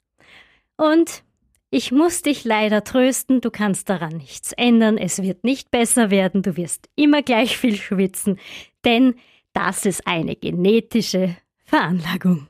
Und 0.76 1.23
ich 1.71 1.93
muss 1.93 2.23
dich 2.23 2.45
leider 2.45 2.83
trösten, 2.83 3.40
du 3.40 3.50
kannst 3.50 3.88
daran 3.88 4.17
nichts 4.17 4.52
ändern, 4.52 4.99
es 4.99 5.23
wird 5.23 5.45
nicht 5.45 5.71
besser 5.71 6.11
werden, 6.11 6.43
du 6.43 6.57
wirst 6.57 6.88
immer 6.97 7.23
gleich 7.23 7.57
viel 7.57 7.76
schwitzen, 7.76 8.40
denn 8.85 9.14
das 9.52 9.87
ist 9.87 10.07
eine 10.07 10.37
genetische 10.37 11.37
Veranlagung. 11.64 12.49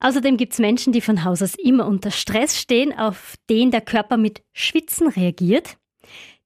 Außerdem 0.00 0.36
gibt 0.36 0.52
es 0.52 0.58
Menschen, 0.58 0.92
die 0.92 1.00
von 1.00 1.24
Haus 1.24 1.42
aus 1.42 1.54
immer 1.54 1.86
unter 1.86 2.10
Stress 2.10 2.58
stehen, 2.58 2.96
auf 2.96 3.34
den 3.50 3.70
der 3.70 3.80
Körper 3.80 4.16
mit 4.16 4.42
Schwitzen 4.52 5.08
reagiert. 5.08 5.76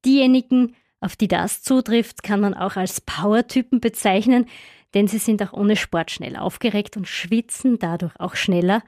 Diejenigen, 0.05 0.75
auf 1.01 1.17
die 1.17 1.29
das 1.29 1.63
zutrifft, 1.63 2.23
kann 2.23 2.41
man 2.41 2.55
auch 2.55 2.77
als 2.77 3.01
Power-Typen 3.03 3.81
bezeichnen, 3.81 4.47
denn 4.95 5.09
sie 5.09 5.19
sind 5.19 5.43
auch 5.43 5.53
ohne 5.53 5.77
Sport 5.77 6.11
schnell 6.11 6.37
aufgeregt 6.37 6.97
und 6.97 7.09
schwitzen 7.09 7.79
dadurch 7.79 8.19
auch 8.19 8.37
schneller, 8.37 8.83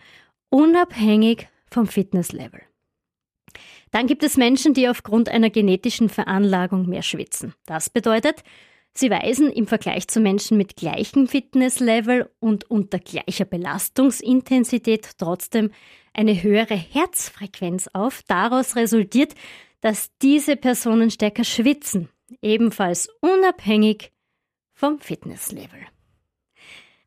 unabhängig 0.49 1.49
vom 1.71 1.87
Fitnesslevel. 1.87 2.61
Dann 3.91 4.07
gibt 4.07 4.23
es 4.23 4.37
Menschen, 4.37 4.75
die 4.75 4.89
aufgrund 4.89 5.29
einer 5.29 5.51
genetischen 5.51 6.09
Veranlagung 6.09 6.89
mehr 6.89 7.03
schwitzen. 7.03 7.55
Das 7.67 7.91
bedeutet, 7.91 8.43
sie 8.97 9.11
weisen 9.11 9.51
im 9.51 9.67
Vergleich 9.67 10.09
zu 10.09 10.21
Menschen 10.21 10.57
mit 10.57 10.77
gleichem 10.77 11.27
Fitnesslevel 11.27 12.31
und 12.41 12.71
unter 12.71 12.99
gleicher 12.99 13.45
Belastungsintensität 13.45 15.19
trotzdem 15.19 15.71
eine 16.13 16.43
höhere 16.43 16.77
Herzfrequenz 16.77 17.89
auf. 17.93 18.23
Daraus 18.27 18.77
resultiert, 18.77 19.35
dass 19.81 20.17
diese 20.23 20.57
Personen 20.57 21.11
stärker 21.11 21.45
schwitzen, 21.45 22.09
ebenfalls 22.41 23.09
unabhängig 23.21 24.13
vom 24.73 24.99
Fitnesslevel. 25.01 25.81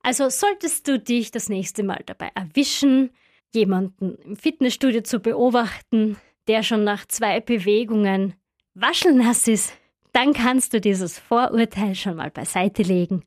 Also 0.03 0.29
solltest 0.29 0.87
du 0.87 0.99
dich 0.99 1.31
das 1.31 1.49
nächste 1.49 1.83
Mal 1.83 2.01
dabei 2.05 2.31
erwischen, 2.35 3.09
jemanden 3.53 4.15
im 4.23 4.35
Fitnessstudio 4.35 5.01
zu 5.01 5.19
beobachten, 5.19 6.17
der 6.47 6.63
schon 6.63 6.83
nach 6.83 7.05
zwei 7.07 7.39
Bewegungen 7.39 8.35
waschelnass 8.73 9.47
ist, 9.47 9.73
dann 10.17 10.33
kannst 10.33 10.73
du 10.73 10.81
dieses 10.81 11.19
Vorurteil 11.19 11.93
schon 11.93 12.15
mal 12.15 12.31
beiseite 12.31 12.81
legen. 12.81 13.23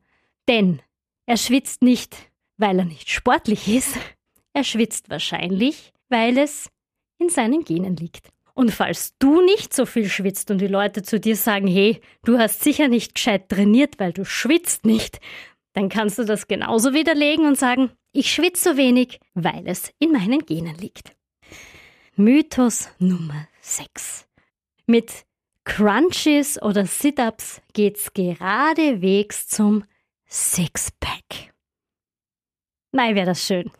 Denn 0.49 0.82
er 1.25 1.37
schwitzt 1.37 1.82
nicht, 1.82 2.16
weil 2.56 2.80
er 2.80 2.85
nicht 2.85 3.09
sportlich 3.11 3.68
ist, 3.68 3.97
er 4.54 4.64
schwitzt 4.64 5.09
wahrscheinlich, 5.09 5.92
weil 6.09 6.37
es 6.37 6.68
in 7.18 7.28
seinen 7.28 7.62
Genen 7.62 7.94
liegt. 7.94 8.30
Und 8.54 8.73
falls 8.73 9.16
du 9.20 9.40
nicht 9.40 9.73
so 9.73 9.87
viel 9.87 10.09
schwitzt 10.09 10.50
und 10.50 10.59
die 10.59 10.66
Leute 10.66 11.04
zu 11.04 11.20
dir 11.20 11.37
sagen, 11.37 11.68
hey, 11.68 12.00
du 12.25 12.38
hast 12.38 12.64
sicher 12.64 12.88
nicht 12.88 13.14
gescheit 13.14 13.49
trainiert, 13.49 14.00
weil 14.00 14.12
du 14.12 14.25
schwitzt 14.25 14.85
nicht, 14.85 15.20
dann 15.75 15.90
kannst 15.90 16.18
du 16.18 16.25
das 16.25 16.49
genauso 16.49 16.92
widerlegen 16.92 17.47
und 17.47 17.56
sagen, 17.56 17.92
ich 18.11 18.32
schwitze 18.32 18.70
so 18.70 18.76
wenig, 18.76 19.20
weil 19.35 19.62
es 19.68 19.92
in 20.00 20.11
meinen 20.11 20.44
Genen 20.44 20.75
liegt. 20.75 21.12
Mythos 22.16 22.88
Nummer 22.99 23.47
6. 23.61 24.26
Mit 24.88 25.25
Crunches 25.71 26.61
oder 26.61 26.85
Sit-ups 26.85 27.62
geht's 27.75 28.12
geradewegs 28.12 29.47
zum 29.47 29.85
Sixpack. 30.27 31.55
Nein, 32.91 33.15
wäre 33.15 33.27
das 33.27 33.47
schön. 33.47 33.71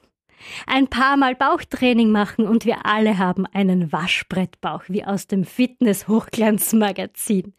Ein 0.69 0.87
paar 0.87 1.17
Mal 1.17 1.35
Bauchtraining 1.35 2.13
machen 2.13 2.47
und 2.47 2.65
wir 2.65 2.87
alle 2.87 3.19
haben 3.19 3.45
einen 3.45 3.91
Waschbrettbauch 3.91 4.85
wie 4.87 5.05
aus 5.05 5.27
dem 5.27 5.45
Fitness-Hochglanzmagazin. 5.45 7.55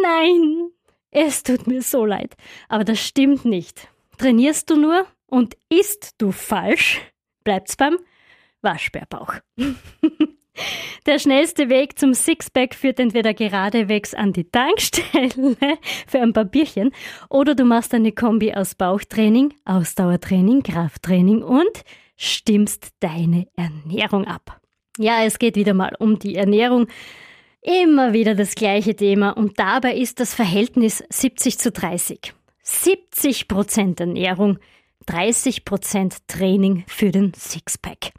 Nein, 0.00 0.70
es 1.10 1.42
tut 1.42 1.66
mir 1.66 1.82
so 1.82 2.04
leid, 2.04 2.36
aber 2.68 2.84
das 2.84 3.04
stimmt 3.04 3.44
nicht. 3.44 3.88
Trainierst 4.16 4.70
du 4.70 4.76
nur 4.76 5.08
und 5.26 5.56
isst 5.68 6.14
du 6.18 6.30
falsch, 6.30 7.00
bleibt's 7.42 7.76
beim 7.76 7.98
Waschbärbauch. 8.62 9.34
Der 11.06 11.18
schnellste 11.18 11.68
Weg 11.68 11.98
zum 11.98 12.14
Sixpack 12.14 12.74
führt 12.74 13.00
entweder 13.00 13.34
geradewegs 13.34 14.14
an 14.14 14.32
die 14.32 14.44
Tankstelle 14.44 15.56
für 16.06 16.20
ein 16.20 16.32
paar 16.32 16.44
Bierchen 16.44 16.90
oder 17.28 17.54
du 17.54 17.64
machst 17.64 17.94
eine 17.94 18.12
Kombi 18.12 18.52
aus 18.52 18.74
Bauchtraining, 18.74 19.54
Ausdauertraining, 19.64 20.62
Krafttraining 20.62 21.42
und 21.42 21.82
stimmst 22.16 22.88
deine 23.00 23.46
Ernährung 23.56 24.26
ab. 24.26 24.60
Ja, 24.98 25.24
es 25.24 25.38
geht 25.38 25.56
wieder 25.56 25.74
mal 25.74 25.94
um 25.98 26.18
die 26.18 26.34
Ernährung. 26.34 26.88
Immer 27.62 28.12
wieder 28.12 28.34
das 28.34 28.54
gleiche 28.54 28.94
Thema 28.94 29.30
und 29.30 29.58
dabei 29.58 29.94
ist 29.94 30.20
das 30.20 30.34
Verhältnis 30.34 31.02
70 31.08 31.58
zu 31.58 31.72
30. 31.72 32.34
70 32.62 33.48
Prozent 33.48 34.00
Ernährung, 34.00 34.58
30 35.06 35.64
Prozent 35.64 36.28
Training 36.28 36.84
für 36.86 37.10
den 37.10 37.32
Sixpack. 37.34 38.12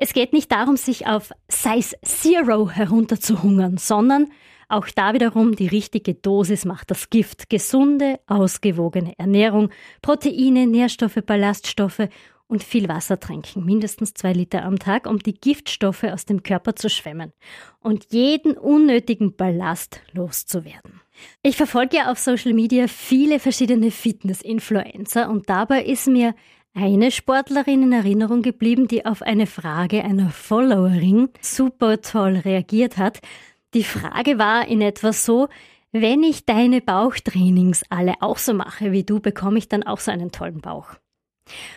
Es 0.00 0.12
geht 0.12 0.32
nicht 0.32 0.52
darum, 0.52 0.76
sich 0.76 1.08
auf 1.08 1.32
Size 1.48 1.96
Zero 2.02 2.70
herunterzuhungern, 2.70 3.78
sondern 3.78 4.28
auch 4.68 4.86
da 4.94 5.12
wiederum 5.12 5.56
die 5.56 5.66
richtige 5.66 6.14
Dosis 6.14 6.64
macht 6.64 6.92
das 6.92 7.10
Gift. 7.10 7.50
Gesunde, 7.50 8.20
ausgewogene 8.28 9.18
Ernährung, 9.18 9.70
Proteine, 10.00 10.68
Nährstoffe, 10.68 11.18
Ballaststoffe 11.26 12.08
und 12.46 12.62
viel 12.62 12.88
Wasser 12.88 13.18
trinken, 13.18 13.64
mindestens 13.64 14.14
zwei 14.14 14.32
Liter 14.32 14.64
am 14.64 14.78
Tag, 14.78 15.06
um 15.06 15.18
die 15.18 15.34
Giftstoffe 15.34 16.04
aus 16.04 16.26
dem 16.26 16.44
Körper 16.44 16.76
zu 16.76 16.88
schwemmen 16.88 17.32
und 17.80 18.12
jeden 18.12 18.56
unnötigen 18.56 19.34
Ballast 19.34 20.00
loszuwerden. 20.12 21.00
Ich 21.42 21.56
verfolge 21.56 21.96
ja 21.96 22.12
auf 22.12 22.18
Social 22.18 22.54
Media 22.54 22.86
viele 22.86 23.40
verschiedene 23.40 23.90
Fitness-Influencer 23.90 25.28
und 25.28 25.50
dabei 25.50 25.82
ist 25.82 26.06
mir 26.06 26.34
eine 26.78 27.10
Sportlerin 27.10 27.82
in 27.82 27.92
Erinnerung 27.92 28.42
geblieben, 28.42 28.86
die 28.86 29.04
auf 29.04 29.22
eine 29.22 29.46
Frage 29.46 30.04
einer 30.04 30.30
Followerin 30.30 31.28
super 31.40 32.00
toll 32.00 32.36
reagiert 32.36 32.98
hat. 32.98 33.18
Die 33.74 33.82
Frage 33.82 34.38
war 34.38 34.68
in 34.68 34.80
etwa 34.80 35.12
so, 35.12 35.48
wenn 35.90 36.22
ich 36.22 36.46
deine 36.46 36.80
Bauchtrainings 36.80 37.82
alle 37.88 38.14
auch 38.20 38.38
so 38.38 38.54
mache 38.54 38.92
wie 38.92 39.02
du, 39.02 39.18
bekomme 39.20 39.58
ich 39.58 39.68
dann 39.68 39.82
auch 39.82 39.98
so 39.98 40.12
einen 40.12 40.30
tollen 40.30 40.60
Bauch? 40.60 40.90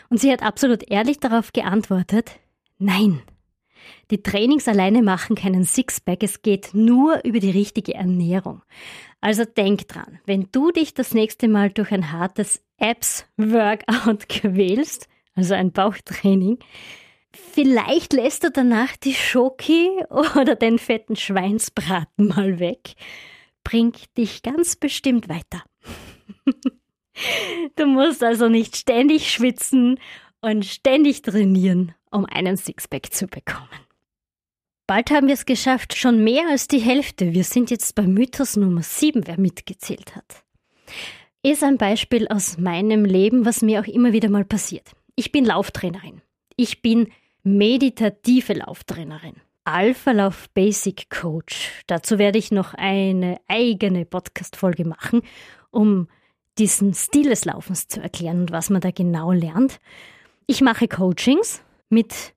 Und 0.10 0.20
sie 0.20 0.32
hat 0.32 0.44
absolut 0.44 0.90
ehrlich 0.90 1.20
darauf 1.20 1.52
geantwortet, 1.52 2.40
nein. 2.78 3.22
Die 4.10 4.22
Trainings 4.22 4.68
alleine 4.68 5.02
machen 5.02 5.36
keinen 5.36 5.64
Sixpack, 5.64 6.24
es 6.24 6.42
geht 6.42 6.74
nur 6.74 7.24
über 7.24 7.40
die 7.40 7.52
richtige 7.52 7.94
Ernährung. 7.94 8.62
Also 9.22 9.46
denk 9.46 9.88
dran, 9.88 10.20
wenn 10.26 10.48
du 10.52 10.72
dich 10.72 10.94
das 10.94 11.14
nächste 11.14 11.48
Mal 11.48 11.70
durch 11.70 11.92
ein 11.92 12.12
hartes 12.12 12.64
Abs-Workout 12.80 14.28
quälst, 14.30 15.08
also 15.36 15.54
ein 15.54 15.72
Bauchtraining, 15.72 16.60
vielleicht 17.32 18.14
lässt 18.14 18.44
du 18.44 18.52
danach 18.52 18.98
die 18.98 19.14
Schoki 19.14 19.90
oder 20.10 20.56
den 20.56 20.80
fetten 20.80 21.16
Schweinsbraten 21.16 22.28
mal 22.28 22.60
weg. 22.60 22.96
Bringt 23.64 24.18
dich 24.18 24.42
ganz 24.42 24.76
bestimmt 24.76 25.30
weiter. 25.30 25.64
du 27.76 27.86
musst 27.86 28.24
also 28.24 28.50
nicht 28.50 28.76
ständig 28.76 29.32
schwitzen 29.32 30.00
und 30.42 30.66
ständig 30.66 31.22
trainieren, 31.22 31.94
um 32.12 32.26
einen 32.26 32.58
Sixpack 32.58 33.14
zu 33.14 33.28
bekommen. 33.28 33.70
Bald 34.88 35.10
haben 35.12 35.28
wir 35.28 35.36
es 35.36 35.46
geschafft, 35.46 35.96
schon 35.96 36.24
mehr 36.24 36.50
als 36.50 36.68
die 36.68 36.80
Hälfte. 36.80 37.34
Wir 37.34 37.46
sind 37.46 37.72
jetzt 37.72 37.96
bei 37.96 38.04
Mythos 38.04 38.58
Nummer 38.58 38.84
7, 38.84 39.26
wer 39.26 39.40
mitgezählt 39.40 40.16
hat. 40.16 40.44
Ist 41.44 41.64
ein 41.64 41.78
Beispiel 41.78 42.28
aus 42.28 42.58
meinem 42.58 43.06
Leben, 43.06 43.46
was 43.46 43.62
mir 43.62 43.80
auch 43.80 43.88
immer 43.88 44.12
wieder 44.12 44.30
mal 44.30 44.44
passiert. 44.44 44.92
Ich 45.16 45.32
bin 45.32 45.46
Lauftrainerin. 45.46 46.22
Ich 46.58 46.82
bin 46.82 47.08
meditative 47.44 48.54
Lauftrainerin. 48.54 49.36
Alpha 49.64 50.12
Lauf 50.12 50.50
Basic 50.50 51.10
Coach. 51.10 51.84
Dazu 51.88 52.18
werde 52.18 52.40
ich 52.40 52.52
noch 52.52 52.74
eine 52.74 53.40
eigene 53.48 54.06
Podcast-Folge 54.06 54.86
machen, 54.86 55.22
um 55.70 56.08
diesen 56.58 56.94
Stil 56.94 57.30
des 57.30 57.46
Laufens 57.46 57.88
zu 57.88 58.02
erklären 58.02 58.42
und 58.42 58.52
was 58.52 58.70
man 58.70 58.82
da 58.82 58.92
genau 58.92 59.32
lernt. 59.32 59.80
Ich 60.48 60.62
mache 60.62 60.88
Coachings 60.88 61.62
mit 61.90 62.34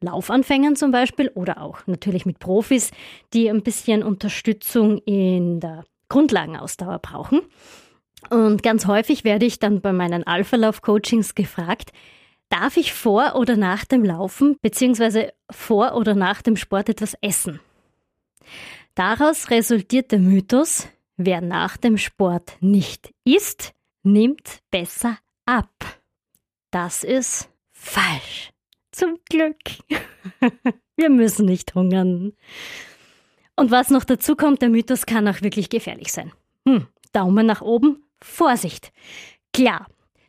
Laufanfängern 0.00 0.76
zum 0.76 0.90
Beispiel 0.90 1.28
oder 1.34 1.60
auch 1.60 1.86
natürlich 1.86 2.24
mit 2.24 2.38
Profis, 2.38 2.90
die 3.32 3.48
ein 3.48 3.62
bisschen 3.62 4.02
Unterstützung 4.02 4.98
in 4.98 5.60
der 5.60 5.84
Grundlagenausdauer 6.08 6.98
brauchen. 7.00 7.42
Und 8.30 8.62
ganz 8.62 8.86
häufig 8.86 9.24
werde 9.24 9.46
ich 9.46 9.58
dann 9.58 9.80
bei 9.80 9.92
meinen 9.92 10.26
Alpha-Lauf-Coachings 10.26 11.34
gefragt, 11.34 11.92
darf 12.48 12.76
ich 12.76 12.92
vor 12.92 13.34
oder 13.36 13.56
nach 13.56 13.84
dem 13.84 14.04
Laufen 14.04 14.56
bzw. 14.62 15.30
vor 15.50 15.94
oder 15.94 16.14
nach 16.14 16.42
dem 16.42 16.56
Sport 16.56 16.88
etwas 16.88 17.14
essen? 17.20 17.60
Daraus 18.94 19.50
resultiert 19.50 20.10
der 20.10 20.18
Mythos, 20.18 20.88
wer 21.16 21.40
nach 21.40 21.76
dem 21.76 21.98
Sport 21.98 22.56
nicht 22.60 23.12
isst, 23.24 23.72
nimmt 24.02 24.60
besser 24.70 25.18
ab. 25.46 25.97
Das 26.70 27.04
ist 27.04 27.48
falsch. 27.72 28.50
Zum 28.92 29.18
Glück. 29.28 29.56
Wir 30.96 31.10
müssen 31.10 31.46
nicht 31.46 31.74
hungern. 31.74 32.32
Und 33.56 33.70
was 33.70 33.90
noch 33.90 34.04
dazu 34.04 34.36
kommt, 34.36 34.62
der 34.62 34.68
Mythos 34.68 35.06
kann 35.06 35.28
auch 35.28 35.42
wirklich 35.42 35.70
gefährlich 35.70 36.12
sein. 36.12 36.32
Hm, 36.66 36.86
Daumen 37.12 37.46
nach 37.46 37.60
oben, 37.60 38.04
Vorsicht. 38.22 38.92
Klar, 39.52 39.86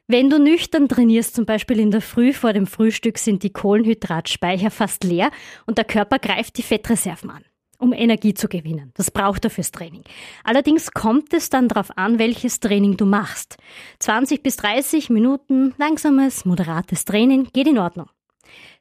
wenn 0.08 0.30
du 0.30 0.39
nüchtern 0.39 0.89
trainierst, 0.89 1.36
zum 1.36 1.45
Beispiel 1.45 1.80
in 1.80 1.91
der 1.91 2.02
Früh 2.02 2.34
vor 2.34 2.54
dem 2.54 2.65
Frühstück, 2.65 3.19
sind 3.19 3.43
die 3.43 3.54
Kohlenhydratspeicher 3.54 4.71
fast 4.71 5.04
leer 5.04 5.30
und 5.67 5.78
der 5.78 5.86
Körper 5.86 6.17
greift 6.17 6.58
die 6.58 6.63
Fettreserven 6.63 7.30
an, 7.30 7.45
um 7.79 7.93
Energie 7.93 8.33
zu 8.35 8.47
gewinnen. 8.47 8.91
Das 8.93 9.09
braucht 9.09 9.45
er 9.45 9.49
fürs 9.49 9.71
Training. 9.71 10.03
Allerdings 10.43 10.91
kommt 10.91 11.33
es 11.33 11.49
dann 11.49 11.67
darauf 11.67 11.97
an, 11.97 12.19
welches 12.19 12.59
Training 12.59 12.97
du 12.97 13.05
machst. 13.05 13.57
20 13.99 14.43
bis 14.43 14.57
30 14.57 15.09
Minuten 15.09 15.73
langsames, 15.77 16.45
moderates 16.45 17.05
Training 17.05 17.49
geht 17.53 17.67
in 17.67 17.79
Ordnung. 17.79 18.09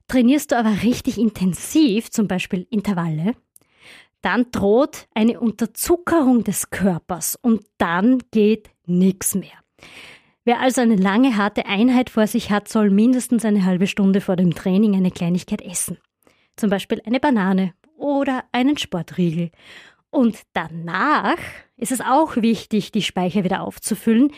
Trainierst 0.09 0.53
du 0.53 0.59
aber 0.59 0.83
richtig 0.83 1.19
intensiv, 1.19 2.11
zum 2.11 2.29
Beispiel 2.29 2.67
Intervalle, 2.71 3.35
dann 4.21 4.51
droht 4.51 5.07
eine 5.15 5.39
Unterzuckerung 5.39 6.43
des 6.45 6.71
Körpers 6.71 7.39
und 7.41 7.65
dann 7.79 8.19
geht 8.33 8.71
nichts 8.87 9.35
mehr. 9.35 9.53
Wer 10.45 10.61
also 10.61 10.81
eine 10.81 10.97
lange, 10.97 11.37
harte 11.37 11.67
Einheit 11.67 12.11
vor 12.11 12.27
sich 12.27 12.51
hat, 12.51 12.69
soll 12.69 12.91
mindestens 12.91 13.45
eine 13.45 13.65
halbe 13.65 13.87
Stunde 13.87 14.21
vor 14.21 14.35
dem 14.35 14.55
Training 14.55 14.97
eine 14.97 15.11
Kleinigkeit 15.11 15.61
essen. 15.61 15.99
Zum 16.57 16.71
Beispiel 16.71 17.01
eine 17.05 17.21
Banane 17.21 17.75
oder 17.99 18.45
einen 18.53 18.79
Sportriegel. 18.79 19.51
Und 20.11 20.41
danach 20.55 21.39
ist 21.77 21.93
es 21.93 22.01
auch 22.01 22.37
wichtig, 22.37 22.93
die 22.93 23.03
Speicher 23.03 23.45
wieder 23.45 23.63
aufzufüllen. 23.63 24.33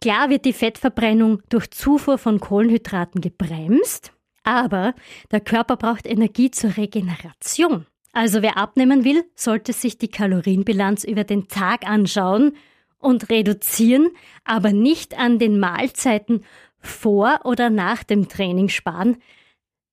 Klar 0.00 0.30
wird 0.30 0.44
die 0.44 0.52
Fettverbrennung 0.52 1.42
durch 1.48 1.70
Zufuhr 1.70 2.18
von 2.18 2.40
Kohlenhydraten 2.40 3.20
gebremst, 3.20 4.12
aber 4.42 4.94
der 5.30 5.40
Körper 5.40 5.76
braucht 5.76 6.06
Energie 6.06 6.50
zur 6.50 6.76
Regeneration. 6.76 7.86
Also 8.12 8.42
wer 8.42 8.56
abnehmen 8.56 9.04
will, 9.04 9.24
sollte 9.34 9.72
sich 9.72 9.98
die 9.98 10.08
Kalorienbilanz 10.08 11.04
über 11.04 11.24
den 11.24 11.48
Tag 11.48 11.86
anschauen 11.88 12.56
und 12.98 13.30
reduzieren, 13.30 14.10
aber 14.44 14.72
nicht 14.72 15.18
an 15.18 15.38
den 15.38 15.58
Mahlzeiten 15.58 16.44
vor 16.78 17.40
oder 17.44 17.70
nach 17.70 18.02
dem 18.02 18.28
Training 18.28 18.68
sparen. 18.68 19.18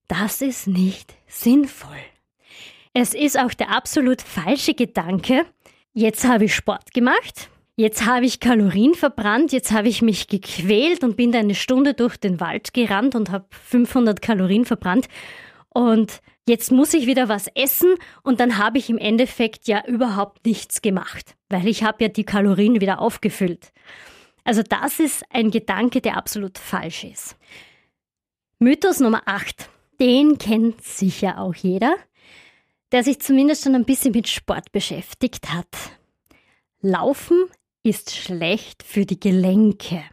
Das 0.07 0.41
ist 0.41 0.67
nicht 0.67 1.13
sinnvoll. 1.27 1.97
Es 2.93 3.13
ist 3.13 3.39
auch 3.39 3.53
der 3.53 3.69
absolut 3.75 4.21
falsche 4.21 4.73
Gedanke, 4.73 5.45
jetzt 5.93 6.27
habe 6.27 6.45
ich 6.45 6.55
Sport 6.55 6.93
gemacht, 6.93 7.49
Jetzt 7.79 8.05
habe 8.05 8.25
ich 8.25 8.41
Kalorien 8.41 8.93
verbrannt, 8.93 9.53
jetzt 9.53 9.71
habe 9.71 9.87
ich 9.87 10.01
mich 10.01 10.27
gequält 10.27 11.01
und 11.01 11.15
bin 11.15 11.33
eine 11.33 11.55
Stunde 11.55 11.93
durch 11.93 12.17
den 12.17 12.41
Wald 12.41 12.73
gerannt 12.73 13.15
und 13.15 13.31
habe 13.31 13.45
500 13.51 14.21
Kalorien 14.21 14.65
verbrannt. 14.65 15.07
Und 15.69 16.19
jetzt 16.45 16.73
muss 16.73 16.93
ich 16.93 17.07
wieder 17.07 17.29
was 17.29 17.47
essen 17.55 17.95
und 18.21 18.41
dann 18.41 18.57
habe 18.57 18.79
ich 18.79 18.89
im 18.89 18.97
Endeffekt 18.97 19.69
ja 19.69 19.81
überhaupt 19.87 20.45
nichts 20.45 20.81
gemacht, 20.81 21.37
weil 21.47 21.69
ich 21.69 21.81
habe 21.85 22.03
ja 22.03 22.09
die 22.09 22.25
Kalorien 22.25 22.81
wieder 22.81 22.99
aufgefüllt. 22.99 23.71
Also 24.43 24.61
das 24.61 24.99
ist 24.99 25.23
ein 25.29 25.49
Gedanke, 25.49 26.01
der 26.01 26.17
absolut 26.17 26.57
falsch 26.57 27.05
ist. 27.05 27.37
Mythos 28.59 28.99
Nummer 28.99 29.21
8. 29.25 29.69
Den 30.01 30.37
kennt 30.37 30.83
sicher 30.83 31.39
auch 31.39 31.55
jeder, 31.55 31.95
der 32.91 33.03
sich 33.03 33.19
zumindest 33.19 33.63
schon 33.63 33.75
ein 33.75 33.85
bisschen 33.85 34.11
mit 34.11 34.27
Sport 34.27 34.71
beschäftigt 34.71 35.53
hat. 35.53 35.67
Laufen 36.81 37.45
ist 37.83 38.15
schlecht 38.15 38.83
für 38.83 39.05
die 39.05 39.19
Gelenke. 39.19 40.03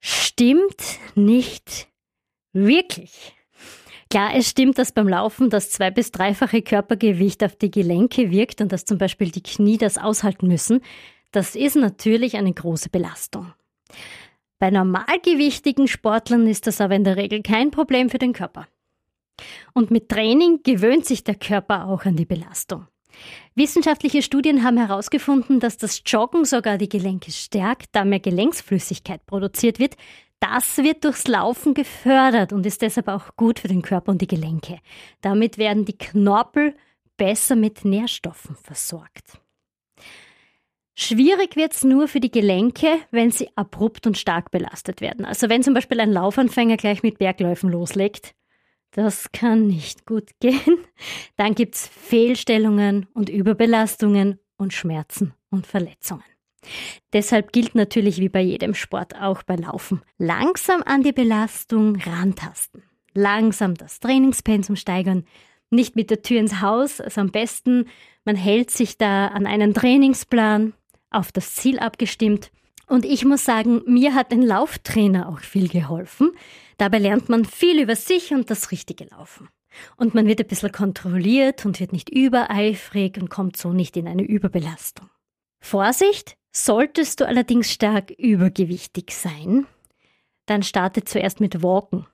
Stimmt 0.00 0.98
nicht 1.14 1.88
wirklich. 2.52 3.34
Klar, 4.10 4.34
es 4.34 4.48
stimmt, 4.48 4.78
dass 4.78 4.92
beim 4.92 5.08
Laufen 5.08 5.50
das 5.50 5.70
zwei- 5.70 5.90
bis 5.90 6.10
dreifache 6.10 6.62
Körpergewicht 6.62 7.44
auf 7.44 7.56
die 7.56 7.70
Gelenke 7.70 8.30
wirkt 8.30 8.60
und 8.60 8.72
dass 8.72 8.86
zum 8.86 8.96
Beispiel 8.96 9.30
die 9.30 9.42
Knie 9.42 9.76
das 9.76 9.98
aushalten 9.98 10.48
müssen. 10.48 10.80
Das 11.30 11.54
ist 11.54 11.76
natürlich 11.76 12.36
eine 12.36 12.54
große 12.54 12.88
Belastung. 12.88 13.52
Bei 14.58 14.70
normalgewichtigen 14.70 15.86
Sportlern 15.88 16.46
ist 16.46 16.66
das 16.66 16.80
aber 16.80 16.94
in 16.96 17.04
der 17.04 17.16
Regel 17.16 17.42
kein 17.42 17.70
Problem 17.70 18.08
für 18.08 18.18
den 18.18 18.32
Körper. 18.32 18.66
Und 19.72 19.90
mit 19.90 20.08
Training 20.08 20.60
gewöhnt 20.62 21.06
sich 21.06 21.24
der 21.24 21.34
Körper 21.34 21.86
auch 21.86 22.04
an 22.04 22.16
die 22.16 22.24
Belastung. 22.24 22.86
Wissenschaftliche 23.54 24.22
Studien 24.22 24.62
haben 24.62 24.78
herausgefunden, 24.78 25.60
dass 25.60 25.76
das 25.76 26.02
Joggen 26.06 26.44
sogar 26.44 26.78
die 26.78 26.88
Gelenke 26.88 27.32
stärkt, 27.32 27.88
da 27.92 28.04
mehr 28.04 28.20
Gelenksflüssigkeit 28.20 29.26
produziert 29.26 29.78
wird. 29.78 29.96
Das 30.40 30.78
wird 30.78 31.04
durchs 31.04 31.26
Laufen 31.26 31.74
gefördert 31.74 32.52
und 32.52 32.64
ist 32.64 32.82
deshalb 32.82 33.08
auch 33.08 33.34
gut 33.36 33.58
für 33.58 33.68
den 33.68 33.82
Körper 33.82 34.12
und 34.12 34.22
die 34.22 34.28
Gelenke. 34.28 34.78
Damit 35.20 35.58
werden 35.58 35.84
die 35.84 35.98
Knorpel 35.98 36.74
besser 37.16 37.56
mit 37.56 37.84
Nährstoffen 37.84 38.54
versorgt. 38.54 39.40
Schwierig 40.94 41.54
wird 41.54 41.74
es 41.74 41.84
nur 41.84 42.08
für 42.08 42.20
die 42.20 42.30
Gelenke, 42.30 42.88
wenn 43.10 43.30
sie 43.30 43.50
abrupt 43.56 44.06
und 44.06 44.18
stark 44.18 44.50
belastet 44.50 45.00
werden. 45.00 45.24
Also 45.24 45.48
wenn 45.48 45.62
zum 45.62 45.74
Beispiel 45.74 46.00
ein 46.00 46.12
Laufanfänger 46.12 46.76
gleich 46.76 47.02
mit 47.02 47.18
Bergläufen 47.18 47.70
loslegt, 47.70 48.34
das 48.90 49.30
kann 49.32 49.66
nicht 49.66 50.06
gut 50.06 50.30
gehen. 50.40 50.84
Dann 51.36 51.54
gibt 51.54 51.74
es 51.74 51.86
Fehlstellungen 51.86 53.06
und 53.14 53.28
Überbelastungen 53.28 54.38
und 54.56 54.72
Schmerzen 54.72 55.34
und 55.50 55.66
Verletzungen. 55.66 56.24
Deshalb 57.12 57.52
gilt 57.52 57.74
natürlich 57.74 58.18
wie 58.18 58.28
bei 58.28 58.40
jedem 58.40 58.74
Sport 58.74 59.14
auch 59.14 59.42
bei 59.42 59.56
Laufen. 59.56 60.02
Langsam 60.18 60.82
an 60.82 61.02
die 61.02 61.12
Belastung 61.12 61.96
rantasten. 61.96 62.82
Langsam 63.14 63.74
das 63.74 64.00
Trainingspensum 64.00 64.76
steigern. 64.76 65.24
Nicht 65.70 65.96
mit 65.96 66.10
der 66.10 66.22
Tür 66.22 66.40
ins 66.40 66.60
Haus. 66.60 67.00
Also 67.00 67.20
am 67.20 67.30
besten, 67.30 67.86
man 68.24 68.36
hält 68.36 68.70
sich 68.70 68.98
da 68.98 69.28
an 69.28 69.46
einen 69.46 69.74
Trainingsplan 69.74 70.74
auf 71.10 71.32
das 71.32 71.54
Ziel 71.54 71.78
abgestimmt. 71.78 72.50
Und 72.88 73.04
ich 73.04 73.24
muss 73.24 73.44
sagen, 73.44 73.82
mir 73.86 74.14
hat 74.14 74.32
ein 74.32 74.42
Lauftrainer 74.42 75.28
auch 75.28 75.40
viel 75.40 75.68
geholfen. 75.68 76.32
Dabei 76.78 76.98
lernt 76.98 77.28
man 77.28 77.44
viel 77.44 77.80
über 77.80 77.96
sich 77.96 78.32
und 78.32 78.50
das 78.50 78.70
richtige 78.70 79.04
Laufen. 79.04 79.48
Und 79.96 80.14
man 80.14 80.26
wird 80.26 80.40
ein 80.40 80.46
bisschen 80.46 80.72
kontrolliert 80.72 81.66
und 81.66 81.78
wird 81.80 81.92
nicht 81.92 82.08
übereifrig 82.08 83.18
und 83.18 83.28
kommt 83.28 83.56
so 83.56 83.72
nicht 83.72 83.96
in 83.96 84.08
eine 84.08 84.22
Überbelastung. 84.22 85.10
Vorsicht, 85.60 86.36
solltest 86.50 87.20
du 87.20 87.26
allerdings 87.26 87.70
stark 87.70 88.10
übergewichtig 88.10 89.10
sein, 89.10 89.66
dann 90.46 90.62
starte 90.62 91.04
zuerst 91.04 91.40
mit 91.40 91.62
Walken. 91.62 92.06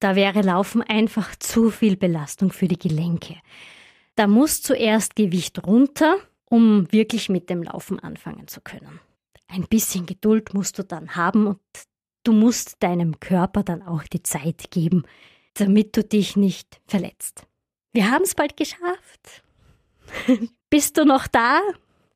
Da 0.00 0.16
wäre 0.16 0.42
Laufen 0.42 0.82
einfach 0.82 1.36
zu 1.36 1.70
viel 1.70 1.96
Belastung 1.96 2.50
für 2.50 2.66
die 2.66 2.78
Gelenke. 2.78 3.36
Da 4.16 4.26
muss 4.26 4.62
zuerst 4.62 5.14
Gewicht 5.14 5.64
runter 5.64 6.16
um 6.52 6.92
wirklich 6.92 7.30
mit 7.30 7.48
dem 7.48 7.62
Laufen 7.62 7.98
anfangen 7.98 8.46
zu 8.46 8.60
können. 8.60 9.00
Ein 9.52 9.66
bisschen 9.68 10.06
Geduld 10.06 10.54
musst 10.54 10.78
du 10.78 10.82
dann 10.82 11.14
haben 11.14 11.46
und 11.46 11.60
du 12.24 12.32
musst 12.32 12.82
deinem 12.82 13.20
Körper 13.20 13.62
dann 13.62 13.82
auch 13.82 14.04
die 14.04 14.22
Zeit 14.22 14.70
geben, 14.70 15.02
damit 15.52 15.94
du 15.94 16.02
dich 16.02 16.36
nicht 16.36 16.80
verletzt. 16.86 17.46
Wir 17.92 18.10
haben 18.10 18.22
es 18.22 18.34
bald 18.34 18.56
geschafft. 18.56 19.42
Bist 20.70 20.96
du 20.96 21.04
noch 21.04 21.26
da? 21.26 21.60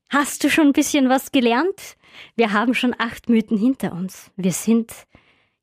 Hast 0.09 0.43
du 0.43 0.49
schon 0.49 0.65
ein 0.65 0.73
bisschen 0.73 1.09
was 1.09 1.31
gelernt? 1.31 1.95
Wir 2.35 2.53
haben 2.53 2.73
schon 2.73 2.95
acht 2.97 3.29
Mythen 3.29 3.59
hinter 3.59 3.91
uns. 3.91 4.31
Wir 4.35 4.51
sind 4.51 4.91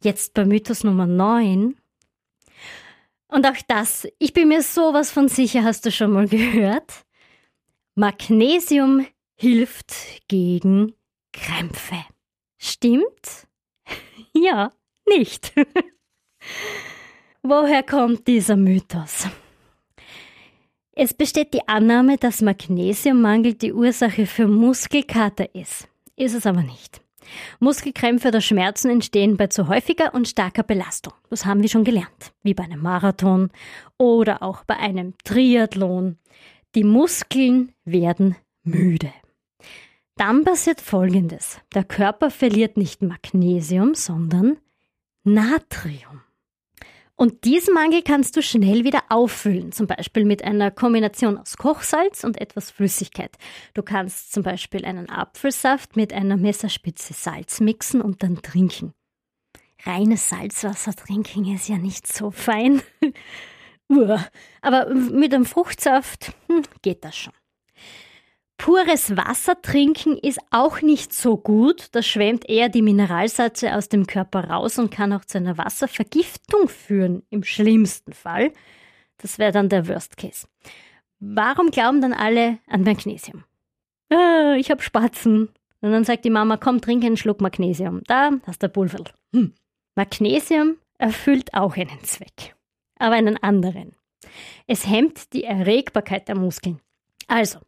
jetzt 0.00 0.32
bei 0.34 0.44
Mythos 0.44 0.84
Nummer 0.84 1.08
neun. 1.08 1.76
Und 3.26 3.48
auch 3.48 3.60
das, 3.66 4.06
ich 4.20 4.32
bin 4.32 4.46
mir 4.46 4.62
sowas 4.62 5.10
von 5.10 5.26
sicher, 5.26 5.64
hast 5.64 5.84
du 5.86 5.90
schon 5.90 6.12
mal 6.12 6.28
gehört. 6.28 7.04
Magnesium 7.96 9.04
hilft 9.34 9.92
gegen 10.28 10.94
Krämpfe. 11.34 11.96
Stimmt? 12.58 13.46
Ja, 14.36 14.72
nicht. 15.06 15.52
Woher 17.42 17.84
kommt 17.84 18.26
dieser 18.26 18.56
Mythos? 18.56 19.28
Es 20.92 21.14
besteht 21.14 21.54
die 21.54 21.68
Annahme, 21.68 22.16
dass 22.16 22.42
Magnesiummangel 22.42 23.54
die 23.54 23.72
Ursache 23.72 24.26
für 24.26 24.48
Muskelkater 24.48 25.54
ist. 25.54 25.86
Ist 26.16 26.34
es 26.34 26.46
aber 26.46 26.62
nicht. 26.62 27.00
Muskelkrämpfe 27.60 28.28
oder 28.28 28.40
Schmerzen 28.40 28.90
entstehen 28.90 29.36
bei 29.36 29.46
zu 29.46 29.68
häufiger 29.68 30.14
und 30.14 30.28
starker 30.28 30.62
Belastung. 30.62 31.14
Das 31.30 31.46
haben 31.46 31.62
wir 31.62 31.68
schon 31.68 31.84
gelernt, 31.84 32.32
wie 32.42 32.54
bei 32.54 32.64
einem 32.64 32.82
Marathon 32.82 33.50
oder 33.98 34.42
auch 34.42 34.64
bei 34.64 34.76
einem 34.76 35.14
Triathlon. 35.24 36.18
Die 36.74 36.84
Muskeln 36.84 37.72
werden 37.84 38.36
müde. 38.64 39.12
Dann 40.16 40.44
passiert 40.44 40.80
Folgendes. 40.80 41.60
Der 41.74 41.84
Körper 41.84 42.30
verliert 42.30 42.76
nicht 42.76 43.02
Magnesium, 43.02 43.94
sondern 43.94 44.58
Natrium. 45.24 46.22
Und 47.16 47.44
diesen 47.44 47.74
Mangel 47.74 48.02
kannst 48.02 48.36
du 48.36 48.42
schnell 48.42 48.84
wieder 48.84 49.02
auffüllen, 49.08 49.70
zum 49.70 49.86
Beispiel 49.86 50.24
mit 50.24 50.42
einer 50.42 50.70
Kombination 50.72 51.38
aus 51.38 51.56
Kochsalz 51.56 52.24
und 52.24 52.40
etwas 52.40 52.70
Flüssigkeit. 52.70 53.36
Du 53.72 53.82
kannst 53.82 54.32
zum 54.32 54.42
Beispiel 54.42 54.84
einen 54.84 55.08
Apfelsaft 55.08 55.94
mit 55.96 56.12
einer 56.12 56.36
Messerspitze 56.36 57.12
Salz 57.12 57.60
mixen 57.60 58.00
und 58.00 58.22
dann 58.24 58.42
trinken. 58.42 58.94
Reines 59.84 60.28
Salzwasser 60.28 60.94
trinken 60.94 61.54
ist 61.54 61.68
ja 61.68 61.76
nicht 61.76 62.06
so 62.06 62.30
fein. 62.30 62.82
Aber 64.60 64.92
mit 64.94 65.32
einem 65.32 65.44
Fruchtsaft 65.44 66.32
hm, 66.48 66.62
geht 66.82 67.04
das 67.04 67.16
schon. 67.16 67.34
Pures 68.64 69.14
Wasser 69.14 69.60
trinken 69.60 70.16
ist 70.16 70.40
auch 70.50 70.80
nicht 70.80 71.12
so 71.12 71.36
gut. 71.36 71.88
Das 71.92 72.06
schwemmt 72.06 72.48
eher 72.48 72.70
die 72.70 72.80
Mineralsalze 72.80 73.76
aus 73.76 73.90
dem 73.90 74.06
Körper 74.06 74.48
raus 74.48 74.78
und 74.78 74.90
kann 74.90 75.12
auch 75.12 75.26
zu 75.26 75.36
einer 75.36 75.58
Wasservergiftung 75.58 76.68
führen, 76.68 77.22
im 77.28 77.44
schlimmsten 77.44 78.14
Fall. 78.14 78.54
Das 79.18 79.38
wäre 79.38 79.52
dann 79.52 79.68
der 79.68 79.86
Worst 79.86 80.16
Case. 80.16 80.46
Warum 81.20 81.70
glauben 81.72 82.00
dann 82.00 82.14
alle 82.14 82.58
an 82.66 82.84
Magnesium? 82.84 83.44
Ah, 84.08 84.54
ich 84.58 84.70
habe 84.70 84.82
Spatzen. 84.82 85.50
Und 85.82 85.92
dann 85.92 86.04
sagt 86.04 86.24
die 86.24 86.30
Mama, 86.30 86.56
komm, 86.56 86.80
trink 86.80 87.04
einen 87.04 87.18
Schluck 87.18 87.42
Magnesium. 87.42 88.00
Da 88.06 88.30
hast 88.46 88.62
du 88.62 88.70
Pulver. 88.70 89.04
Hm. 89.34 89.52
Magnesium 89.94 90.76
erfüllt 90.96 91.52
auch 91.52 91.76
einen 91.76 92.02
Zweck 92.02 92.54
aber 93.04 93.16
einen 93.16 93.36
anderen. 93.42 93.94
Es 94.66 94.86
hemmt 94.86 95.32
die 95.32 95.44
Erregbarkeit 95.44 96.28
der 96.28 96.36
Muskeln. 96.36 96.80
Also, 97.26 97.58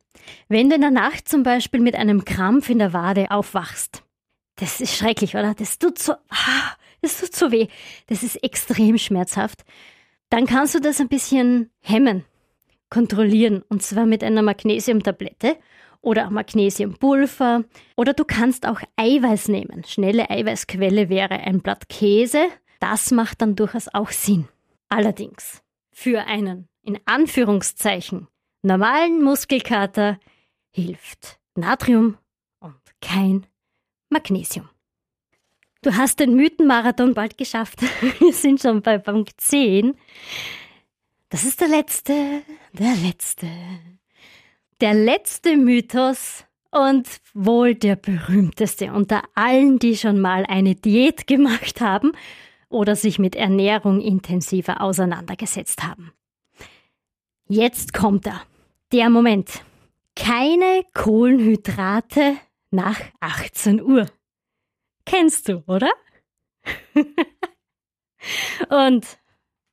wenn 0.49 0.69
du 0.69 0.75
in 0.75 0.81
der 0.81 0.91
Nacht 0.91 1.29
zum 1.29 1.43
Beispiel 1.43 1.81
mit 1.81 1.95
einem 1.95 2.25
Krampf 2.25 2.71
in 2.71 2.79
der 2.79 2.93
Wade 2.93 3.31
aufwachst, 3.31 4.03
das 4.57 4.81
ist 4.81 4.97
schrecklich, 4.97 5.35
oder? 5.35 5.55
Das 5.55 5.79
tut 5.79 5.99
so, 5.99 6.13
ah, 6.13 6.77
das 7.03 7.21
tut 7.21 7.35
so 7.35 7.53
weh. 7.53 7.69
Das 8.07 8.23
ist 8.23 8.43
extrem 8.43 8.99
schmerzhaft. 8.99 9.65
Dann 10.31 10.47
kannst 10.47 10.75
du 10.75 10.81
das 10.81 11.01
ein 11.01 11.09
bisschen 11.09 11.71
hemmen, 11.81 12.25
kontrollieren, 12.91 13.63
und 13.69 13.83
zwar 13.83 14.07
mit 14.07 14.25
einer 14.25 14.43
Magnesiumtablette 14.43 15.57
oder 16.01 16.31
Magnesiumpulver. 16.31 17.65
Oder 17.97 18.15
du 18.15 18.25
kannst 18.25 18.67
auch 18.67 18.81
Eiweiß 18.97 19.49
nehmen. 19.49 19.85
Schnelle 19.85 20.31
Eiweißquelle 20.31 21.09
wäre 21.09 21.35
ein 21.35 21.61
Blatt 21.61 21.89
Käse. 21.89 22.47
Das 22.81 23.11
macht 23.11 23.43
dann 23.43 23.57
durchaus 23.57 23.89
auch 23.93 24.11
Sinn. 24.11 24.49
Allerdings, 24.89 25.63
für 25.93 26.25
einen 26.25 26.69
in 26.83 26.99
Anführungszeichen 27.05 28.29
normalen 28.62 29.23
Muskelkater 29.23 30.19
hilft 30.71 31.38
Natrium 31.55 32.19
und 32.61 32.75
kein 33.01 33.47
Magnesium. 34.11 34.69
Du 35.83 35.97
hast 35.97 36.19
den 36.19 36.35
Mythenmarathon 36.35 37.14
bald 37.14 37.38
geschafft. 37.38 37.81
Wir 38.19 38.33
sind 38.33 38.61
schon 38.61 38.83
bei 38.83 38.99
Punkt 38.99 39.40
10. 39.40 39.97
Das 41.29 41.45
ist 41.45 41.61
der 41.61 41.69
letzte, 41.69 42.42
der 42.73 42.95
letzte. 42.97 43.49
Der 44.81 44.95
letzte 44.95 45.57
Mythos 45.57 46.45
und 46.71 47.09
wohl 47.35 47.75
der 47.75 47.97
berühmteste 47.97 48.92
unter 48.92 49.23
allen, 49.35 49.79
die 49.79 49.97
schon 49.97 50.21
mal 50.21 50.45
eine 50.47 50.75
Diät 50.75 51.27
gemacht 51.27 51.81
haben 51.81 52.12
oder 52.69 52.97
sich 52.97 53.19
mit 53.19 53.35
Ernährung 53.35 54.01
intensiver 54.01 54.81
auseinandergesetzt 54.81 55.83
haben. 55.83 56.12
Jetzt 57.49 57.93
kommt 57.93 58.27
er. 58.27 58.43
Der 58.93 59.09
Moment. 59.09 59.63
Keine 60.17 60.85
Kohlenhydrate 60.95 62.39
nach 62.73 63.01
18 63.21 63.81
Uhr. 63.81 64.07
Kennst 65.05 65.49
du, 65.49 65.63
oder? 65.69 65.93
Und 68.69 69.07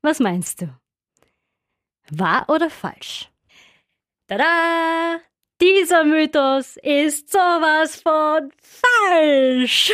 was 0.03 0.19
meinst 0.19 0.61
du? 0.61 0.75
Wahr 2.11 2.45
oder 2.47 2.69
falsch? 2.69 3.31
Tada! 4.27 5.19
Dieser 5.59 6.03
Mythos 6.03 6.77
ist 6.77 7.31
sowas 7.31 8.01
von 8.01 8.51
falsch. 8.61 9.93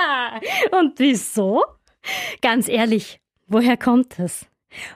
Und 0.70 0.98
wieso? 0.98 1.64
Ganz 2.40 2.68
ehrlich, 2.68 3.20
woher 3.46 3.76
kommt 3.76 4.18
das? 4.18 4.46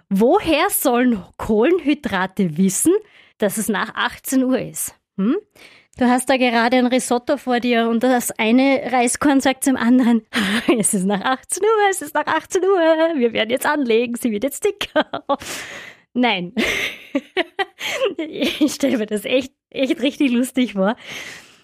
Woher 0.09 0.71
sollen 0.71 1.25
Kohlenhydrate 1.37 2.57
wissen, 2.57 2.95
dass 3.39 3.57
es 3.57 3.69
nach 3.69 3.95
18 3.95 4.45
Uhr 4.45 4.59
ist? 4.59 4.95
Hm? 5.17 5.37
Du 5.99 6.09
hast 6.09 6.31
da 6.31 6.37
gerade 6.37 6.77
ein 6.77 6.87
Risotto 6.87 7.37
vor 7.39 7.59
dir 7.59 7.89
und 7.89 8.05
das 8.05 8.31
eine 8.39 8.83
Reiskorn 8.93 9.41
sagt 9.41 9.65
zum 9.65 9.77
anderen, 9.77 10.25
es 10.79 10.95
ist 10.95 11.07
nach 11.07 11.21
18 11.21 11.63
Uhr, 11.63 11.91
es 11.91 12.03
ist 12.03 12.15
nach 12.15 12.27
18 12.27 12.63
Uhr, 12.63 13.19
wir 13.19 13.33
werden 13.33 13.51
jetzt 13.51 13.67
anlegen, 13.67 14.15
sie 14.15 14.31
wird 14.31 14.45
jetzt 14.45 14.65
dicker. 14.65 15.25
Nein. 16.13 16.53
ich 18.17 18.73
stelle 18.73 18.99
mir 18.99 19.07
das 19.07 19.25
echt, 19.25 19.53
echt 19.71 20.01
richtig 20.01 20.31
lustig 20.31 20.75
vor. 20.75 20.95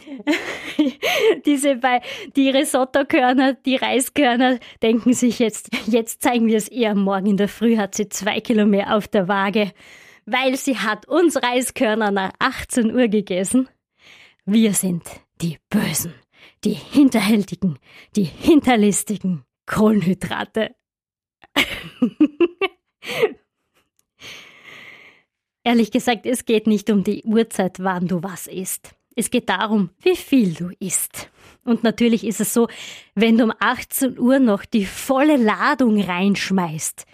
Diese 1.47 1.77
bei, 1.77 2.01
die 2.37 2.51
Risotto-Körner, 2.51 3.55
die 3.55 3.77
Reiskörner 3.77 4.59
denken 4.83 5.13
sich 5.13 5.39
jetzt, 5.39 5.71
jetzt 5.87 6.23
zeigen 6.23 6.47
wir 6.47 6.57
es 6.57 6.69
ihr. 6.71 6.95
Morgen 6.95 7.27
in 7.27 7.37
der 7.37 7.49
Früh 7.49 7.77
hat 7.77 7.95
sie 7.95 8.09
zwei 8.09 8.41
Kilo 8.41 8.67
mehr 8.67 8.97
auf 8.97 9.09
der 9.09 9.29
Waage, 9.29 9.73
weil 10.27 10.57
sie 10.57 10.79
hat 10.79 11.07
uns 11.07 11.37
Reiskörner 11.43 12.11
nach 12.11 12.33
18 12.39 12.95
Uhr 12.95 13.09
gegessen. 13.09 13.69
Wir 14.45 14.75
sind 14.75 15.05
die 15.41 15.59
Bösen, 15.71 16.15
die 16.65 16.75
Hinterhältigen, 16.75 17.79
die 18.17 18.25
Hinterlistigen 18.25 19.45
Kohlenhydrate. 19.67 20.75
Ehrlich 25.65 25.91
gesagt, 25.91 26.27
es 26.27 26.45
geht 26.45 26.67
nicht 26.67 26.91
um 26.91 27.05
die 27.05 27.25
Uhrzeit, 27.25 27.79
wann 27.81 28.07
du 28.07 28.23
was 28.23 28.47
isst. 28.47 28.95
Es 29.17 29.31
geht 29.31 29.49
darum, 29.49 29.91
wie 30.01 30.17
viel 30.17 30.55
du 30.55 30.71
isst. 30.81 31.31
Und 31.65 31.83
natürlich 31.83 32.25
ist 32.25 32.41
es 32.41 32.53
so, 32.53 32.69
wenn 33.15 33.39
du 33.39 33.45
um 33.45 33.53
18 33.59 34.19
Uhr 34.19 34.39
noch 34.39 34.65
die 34.65 34.85
volle 34.85 35.37
Ladung 35.37 36.01
reinschmeißt, 36.01 37.07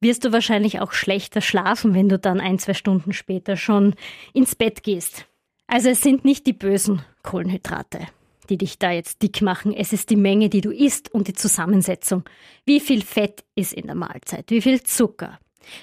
wirst 0.00 0.24
du 0.24 0.32
wahrscheinlich 0.32 0.80
auch 0.80 0.92
schlechter 0.92 1.40
schlafen, 1.40 1.94
wenn 1.94 2.08
du 2.08 2.18
dann 2.18 2.40
ein, 2.40 2.58
zwei 2.58 2.74
Stunden 2.74 3.12
später 3.12 3.56
schon 3.56 3.94
ins 4.32 4.54
Bett 4.54 4.82
gehst. 4.82 5.26
Also 5.66 5.90
es 5.90 6.00
sind 6.00 6.24
nicht 6.24 6.46
die 6.46 6.52
bösen 6.52 7.02
Kohlenhydrate, 7.22 8.06
die 8.48 8.58
dich 8.58 8.78
da 8.78 8.90
jetzt 8.90 9.22
dick 9.22 9.42
machen. 9.42 9.72
Es 9.72 9.92
ist 9.92 10.10
die 10.10 10.16
Menge, 10.16 10.48
die 10.48 10.60
du 10.60 10.70
isst 10.70 11.12
und 11.14 11.28
die 11.28 11.34
Zusammensetzung. 11.34 12.24
Wie 12.64 12.80
viel 12.80 13.02
Fett 13.02 13.44
ist 13.54 13.72
in 13.72 13.86
der 13.86 13.94
Mahlzeit? 13.94 14.50
Wie 14.50 14.60
viel 14.60 14.82
Zucker? 14.82 15.38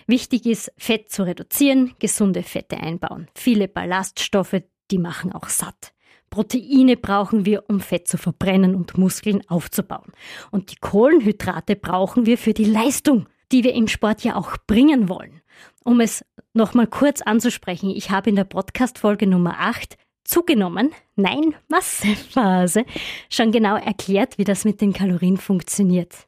Wichtig 0.08 0.45
ist, 0.45 0.72
Fett 0.78 1.10
zu 1.10 1.24
reduzieren, 1.24 1.93
gesunde 2.00 2.43
Fette 2.43 2.78
einbauen. 2.78 3.30
Viele 3.34 3.69
Ballaststoffe, 3.69 4.62
die 4.91 4.97
machen 4.97 5.32
auch 5.32 5.49
satt. 5.49 5.93
Proteine 6.30 6.95
brauchen 6.95 7.45
wir, 7.45 7.63
um 7.67 7.80
Fett 7.80 8.08
zu 8.08 8.17
verbrennen 8.17 8.75
und 8.75 8.97
Muskeln 8.97 9.41
aufzubauen. 9.49 10.12
Und 10.52 10.71
die 10.71 10.75
Kohlenhydrate 10.75 11.75
brauchen 11.75 12.25
wir 12.25 12.38
für 12.38 12.54
die 12.54 12.65
Leistung, 12.65 13.28
die 13.52 13.63
wir 13.63 13.73
im 13.73 13.88
Sport 13.88 14.23
ja 14.23 14.36
auch 14.36 14.58
bringen 14.67 15.10
wollen. 15.10 15.41
Um 15.84 16.02
es 16.02 16.23
nochmal 16.54 16.88
kurz 16.88 17.21
anzusprechen, 17.21 17.89
ich 17.89 18.12
habe 18.12 18.30
in 18.30 18.36
der 18.36 18.43
Podcast-Folge 18.43 19.25
Nummer 19.28 19.56
8 19.60 19.97
zugenommen, 20.23 20.91
nein, 21.15 21.56
Massephase, 21.67 22.86
schon 23.30 23.52
genau 23.52 23.75
erklärt, 23.75 24.38
wie 24.38 24.43
das 24.43 24.65
mit 24.65 24.82
den 24.82 24.93
Kalorien 24.93 25.38
funktioniert. 25.38 26.28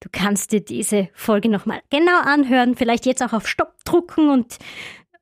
Du 0.00 0.08
kannst 0.10 0.50
dir 0.50 0.60
diese 0.60 1.08
Folge 1.14 1.48
nochmal 1.48 1.80
genau 1.88 2.20
anhören, 2.22 2.74
vielleicht 2.74 3.06
jetzt 3.06 3.22
auch 3.22 3.32
auf 3.32 3.46
Stopp 3.46 3.84
drucken 3.84 4.30
und 4.30 4.58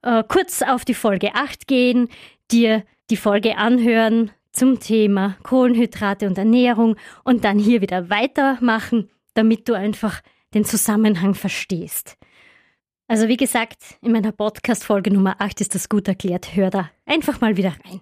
äh, 0.02 0.22
kurz 0.26 0.62
auf 0.62 0.84
die 0.84 0.94
Folge 0.94 1.34
8 1.34 1.66
gehen, 1.66 2.08
dir 2.50 2.84
die 3.10 3.16
Folge 3.16 3.56
anhören 3.56 4.30
zum 4.52 4.80
Thema 4.80 5.36
Kohlenhydrate 5.42 6.26
und 6.26 6.38
Ernährung 6.38 6.96
und 7.24 7.44
dann 7.44 7.58
hier 7.58 7.80
wieder 7.80 8.10
weitermachen, 8.10 9.10
damit 9.34 9.68
du 9.68 9.74
einfach 9.74 10.20
den 10.54 10.64
Zusammenhang 10.64 11.34
verstehst. 11.34 12.16
Also 13.06 13.28
wie 13.28 13.36
gesagt, 13.36 13.98
in 14.02 14.12
meiner 14.12 14.32
Podcast-Folge 14.32 15.12
Nummer 15.12 15.36
8 15.40 15.60
ist 15.60 15.74
das 15.74 15.88
gut 15.88 16.06
erklärt. 16.06 16.54
Hör 16.54 16.70
da 16.70 16.90
einfach 17.06 17.40
mal 17.40 17.56
wieder 17.56 17.74
rein. 17.84 18.00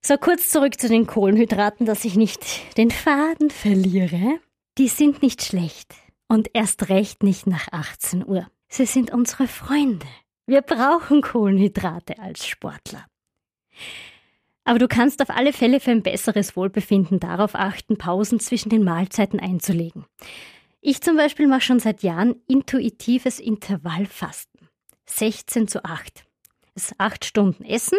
So, 0.00 0.16
kurz 0.16 0.48
zurück 0.48 0.80
zu 0.80 0.88
den 0.88 1.06
Kohlenhydraten, 1.06 1.84
dass 1.84 2.04
ich 2.04 2.16
nicht 2.16 2.76
den 2.76 2.90
Faden 2.90 3.50
verliere. 3.50 4.38
Die 4.78 4.88
sind 4.88 5.22
nicht 5.22 5.42
schlecht 5.42 5.94
und 6.28 6.48
erst 6.54 6.88
recht 6.88 7.22
nicht 7.22 7.46
nach 7.46 7.68
18 7.72 8.26
Uhr. 8.26 8.46
Sie 8.68 8.86
sind 8.86 9.12
unsere 9.12 9.48
Freunde. 9.48 10.06
Wir 10.48 10.62
brauchen 10.62 11.20
Kohlenhydrate 11.20 12.18
als 12.18 12.46
Sportler. 12.46 13.04
Aber 14.64 14.78
du 14.78 14.88
kannst 14.88 15.20
auf 15.20 15.28
alle 15.28 15.52
Fälle 15.52 15.78
für 15.78 15.90
ein 15.90 16.02
besseres 16.02 16.56
Wohlbefinden 16.56 17.20
darauf 17.20 17.54
achten, 17.54 17.98
Pausen 17.98 18.40
zwischen 18.40 18.70
den 18.70 18.82
Mahlzeiten 18.82 19.40
einzulegen. 19.40 20.06
Ich 20.80 21.02
zum 21.02 21.18
Beispiel 21.18 21.48
mache 21.48 21.60
schon 21.60 21.80
seit 21.80 22.02
Jahren 22.02 22.34
intuitives 22.46 23.40
Intervallfasten. 23.40 24.68
16 25.04 25.68
zu 25.68 25.84
8. 25.84 26.24
Das 26.72 26.92
ist 26.92 26.94
8 26.96 27.26
Stunden 27.26 27.66
Essen, 27.66 27.98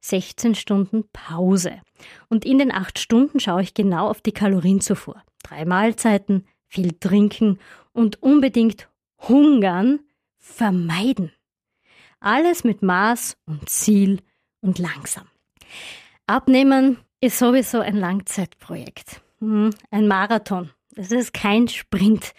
16 0.00 0.54
Stunden 0.54 1.08
Pause. 1.14 1.80
Und 2.28 2.44
in 2.44 2.58
den 2.58 2.72
8 2.72 2.98
Stunden 2.98 3.40
schaue 3.40 3.62
ich 3.62 3.72
genau 3.72 4.10
auf 4.10 4.20
die 4.20 4.32
Kalorienzufuhr 4.32 5.22
drei 5.42 5.64
Mahlzeiten, 5.64 6.46
viel 6.66 6.92
trinken 6.92 7.58
und 7.94 8.22
unbedingt 8.22 8.90
hungern 9.16 10.00
vermeiden. 10.36 11.32
Alles 12.20 12.64
mit 12.64 12.82
Maß 12.82 13.36
und 13.46 13.68
Ziel 13.68 14.20
und 14.60 14.78
langsam. 14.78 15.26
Abnehmen 16.26 16.98
ist 17.20 17.38
sowieso 17.38 17.80
ein 17.80 17.96
Langzeitprojekt, 17.96 19.20
hm, 19.40 19.70
ein 19.90 20.08
Marathon. 20.08 20.70
Das 20.94 21.12
ist 21.12 21.32
kein 21.32 21.68
Sprint. 21.68 22.32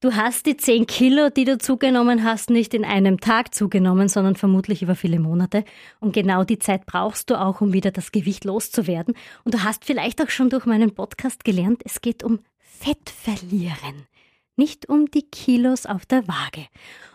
Du 0.00 0.14
hast 0.14 0.44
die 0.44 0.56
10 0.56 0.86
Kilo, 0.86 1.30
die 1.30 1.44
du 1.44 1.56
zugenommen 1.56 2.22
hast, 2.22 2.50
nicht 2.50 2.74
in 2.74 2.84
einem 2.84 3.18
Tag 3.18 3.54
zugenommen, 3.54 4.08
sondern 4.08 4.36
vermutlich 4.36 4.82
über 4.82 4.94
viele 4.94 5.18
Monate. 5.18 5.64
Und 6.00 6.12
genau 6.12 6.44
die 6.44 6.58
Zeit 6.58 6.84
brauchst 6.84 7.30
du 7.30 7.40
auch, 7.40 7.62
um 7.62 7.72
wieder 7.72 7.90
das 7.90 8.12
Gewicht 8.12 8.44
loszuwerden. 8.44 9.14
Und 9.44 9.54
du 9.54 9.64
hast 9.64 9.86
vielleicht 9.86 10.20
auch 10.20 10.28
schon 10.28 10.50
durch 10.50 10.66
meinen 10.66 10.94
Podcast 10.94 11.44
gelernt, 11.44 11.80
es 11.84 12.02
geht 12.02 12.22
um 12.22 12.40
Fett 12.58 13.08
verlieren, 13.08 14.06
nicht 14.56 14.88
um 14.88 15.10
die 15.10 15.22
Kilos 15.22 15.86
auf 15.86 16.04
der 16.04 16.28
Waage. 16.28 16.66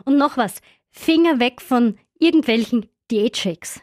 Und 0.04 0.18
noch 0.18 0.38
was, 0.38 0.60
Finger 0.92 1.40
weg 1.40 1.62
von 1.62 1.98
irgendwelchen 2.20 2.86
Diätshakes. 3.10 3.82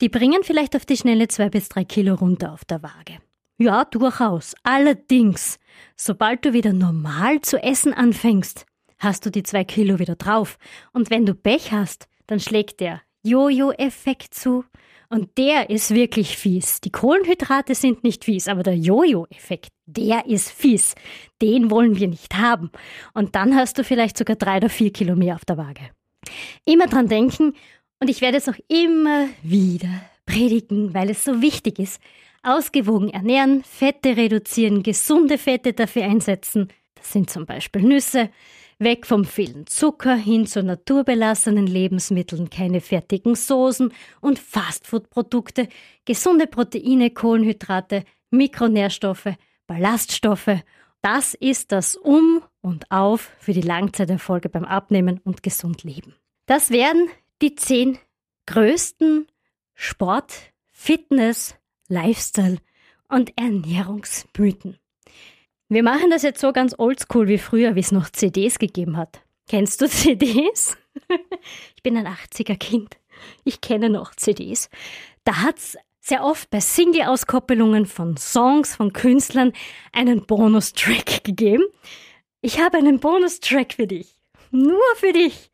Die 0.00 0.08
bringen 0.08 0.42
vielleicht 0.42 0.74
auf 0.74 0.86
die 0.86 0.96
schnelle 0.96 1.28
zwei 1.28 1.48
bis 1.48 1.68
drei 1.68 1.84
Kilo 1.84 2.14
runter 2.14 2.52
auf 2.52 2.64
der 2.64 2.82
Waage. 2.82 3.18
Ja, 3.58 3.84
durchaus. 3.84 4.54
Allerdings, 4.64 5.58
sobald 5.96 6.44
du 6.44 6.52
wieder 6.52 6.72
normal 6.72 7.40
zu 7.40 7.62
essen 7.62 7.92
anfängst, 7.92 8.66
hast 8.98 9.24
du 9.24 9.30
die 9.30 9.44
zwei 9.44 9.64
Kilo 9.64 9.98
wieder 9.98 10.16
drauf. 10.16 10.58
Und 10.92 11.10
wenn 11.10 11.26
du 11.26 11.34
Pech 11.34 11.70
hast, 11.70 12.08
dann 12.26 12.40
schlägt 12.40 12.80
der 12.80 13.00
Jojo-Effekt 13.22 14.34
zu. 14.34 14.64
Und 15.08 15.38
der 15.38 15.70
ist 15.70 15.94
wirklich 15.94 16.36
fies. 16.36 16.80
Die 16.80 16.90
Kohlenhydrate 16.90 17.76
sind 17.76 18.02
nicht 18.02 18.24
fies, 18.24 18.48
aber 18.48 18.64
der 18.64 18.76
Jojo-Effekt, 18.76 19.68
der 19.86 20.26
ist 20.26 20.50
fies. 20.50 20.94
Den 21.40 21.70
wollen 21.70 21.96
wir 21.96 22.08
nicht 22.08 22.34
haben. 22.34 22.70
Und 23.12 23.36
dann 23.36 23.54
hast 23.54 23.78
du 23.78 23.84
vielleicht 23.84 24.18
sogar 24.18 24.34
drei 24.34 24.56
oder 24.56 24.68
vier 24.68 24.92
Kilo 24.92 25.14
mehr 25.14 25.36
auf 25.36 25.44
der 25.44 25.58
Waage. 25.58 25.90
Immer 26.64 26.86
dran 26.86 27.08
denken, 27.08 27.54
und 28.00 28.10
ich 28.10 28.20
werde 28.20 28.36
es 28.36 28.48
auch 28.48 28.58
immer 28.68 29.28
wieder 29.42 29.88
predigen, 30.26 30.94
weil 30.94 31.10
es 31.10 31.24
so 31.24 31.40
wichtig 31.40 31.78
ist. 31.78 32.00
Ausgewogen 32.42 33.08
ernähren, 33.08 33.64
Fette 33.64 34.16
reduzieren, 34.16 34.82
gesunde 34.82 35.38
Fette 35.38 35.72
dafür 35.72 36.04
einsetzen. 36.04 36.68
Das 36.94 37.12
sind 37.12 37.30
zum 37.30 37.46
Beispiel 37.46 37.82
Nüsse. 37.82 38.30
Weg 38.78 39.06
vom 39.06 39.24
vielen 39.24 39.66
Zucker 39.66 40.16
hin 40.16 40.46
zu 40.46 40.62
naturbelassenen 40.62 41.66
Lebensmitteln, 41.66 42.50
keine 42.50 42.80
fertigen 42.80 43.36
Soßen 43.36 43.92
und 44.20 44.38
Fastfood-Produkte, 44.38 45.68
gesunde 46.04 46.48
Proteine, 46.48 47.10
Kohlenhydrate, 47.10 48.04
Mikronährstoffe, 48.30 49.28
Ballaststoffe. 49.66 50.58
Das 51.04 51.34
ist 51.34 51.70
das 51.70 51.96
Um 51.96 52.42
und 52.62 52.90
Auf 52.90 53.30
für 53.38 53.52
die 53.52 53.60
Langzeiterfolge 53.60 54.48
beim 54.48 54.64
Abnehmen 54.64 55.20
und 55.22 55.42
gesund 55.42 55.82
leben. 55.82 56.14
Das 56.46 56.70
wären 56.70 57.10
die 57.42 57.54
zehn 57.56 57.98
größten 58.46 59.26
Sport, 59.74 60.32
Fitness, 60.72 61.56
Lifestyle 61.88 62.56
und 63.10 63.36
Ernährungsmythen. 63.36 64.78
Wir 65.68 65.82
machen 65.82 66.08
das 66.08 66.22
jetzt 66.22 66.40
so 66.40 66.54
ganz 66.54 66.74
oldschool 66.78 67.28
wie 67.28 67.36
früher, 67.36 67.74
wie 67.74 67.80
es 67.80 67.92
noch 67.92 68.08
CDs 68.08 68.58
gegeben 68.58 68.96
hat. 68.96 69.20
Kennst 69.46 69.82
du 69.82 69.88
CDs? 69.90 70.78
ich 71.76 71.82
bin 71.82 71.98
ein 71.98 72.06
80er 72.06 72.56
Kind. 72.56 72.96
Ich 73.44 73.60
kenne 73.60 73.90
noch 73.90 74.14
CDs. 74.14 74.70
Da 75.24 75.42
hat's 75.42 75.76
sehr 76.04 76.22
oft 76.22 76.50
bei 76.50 76.60
Single-Auskoppelungen 76.60 77.86
von 77.86 78.18
Songs 78.18 78.76
von 78.76 78.92
Künstlern 78.92 79.52
einen 79.92 80.26
Bonustrack 80.26 81.24
gegeben. 81.24 81.64
Ich 82.42 82.60
habe 82.60 82.76
einen 82.76 83.00
Bonustrack 83.00 83.72
für 83.72 83.86
dich. 83.86 84.14
Nur 84.50 84.82
für 84.96 85.12
dich. 85.12 85.50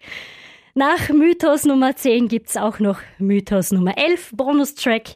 Nach 0.75 1.09
Mythos 1.11 1.65
Nummer 1.65 1.95
10 1.95 2.27
gibt's 2.27 2.57
auch 2.57 2.81
noch 2.81 3.01
Mythos 3.19 3.71
Nummer 3.71 3.97
11, 3.97 4.33
Bonustrack. 4.33 5.15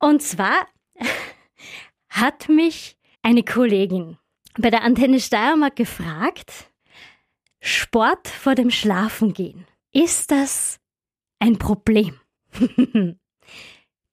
Und 0.00 0.22
zwar 0.22 0.66
hat 2.08 2.48
mich 2.48 2.96
eine 3.22 3.44
Kollegin 3.44 4.18
bei 4.58 4.70
der 4.70 4.82
Antenne 4.82 5.20
Steiermark 5.20 5.76
gefragt, 5.76 6.52
Sport 7.60 8.26
vor 8.26 8.56
dem 8.56 8.70
Schlafengehen. 8.70 9.68
Ist 9.92 10.32
das 10.32 10.80
ein 11.38 11.58
Problem? 11.58 12.18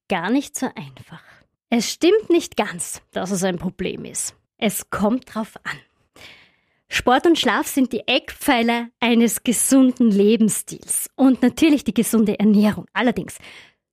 Gar 0.10 0.30
nicht 0.30 0.58
so 0.58 0.68
einfach. 0.76 1.22
Es 1.70 1.92
stimmt 1.92 2.30
nicht 2.30 2.56
ganz, 2.56 3.02
dass 3.12 3.32
es 3.32 3.44
ein 3.44 3.58
Problem 3.58 4.06
ist. 4.06 4.36
Es 4.58 4.90
kommt 4.90 5.34
drauf 5.34 5.56
an. 5.64 5.78
Sport 6.90 7.28
und 7.28 7.38
Schlaf 7.38 7.68
sind 7.68 7.92
die 7.92 8.08
Eckpfeiler 8.08 8.88
eines 9.02 9.44
gesunden 9.44 10.10
Lebensstils 10.10 11.10
und 11.16 11.42
natürlich 11.42 11.84
die 11.84 11.94
gesunde 11.94 12.40
Ernährung. 12.40 12.86
Allerdings, 12.94 13.38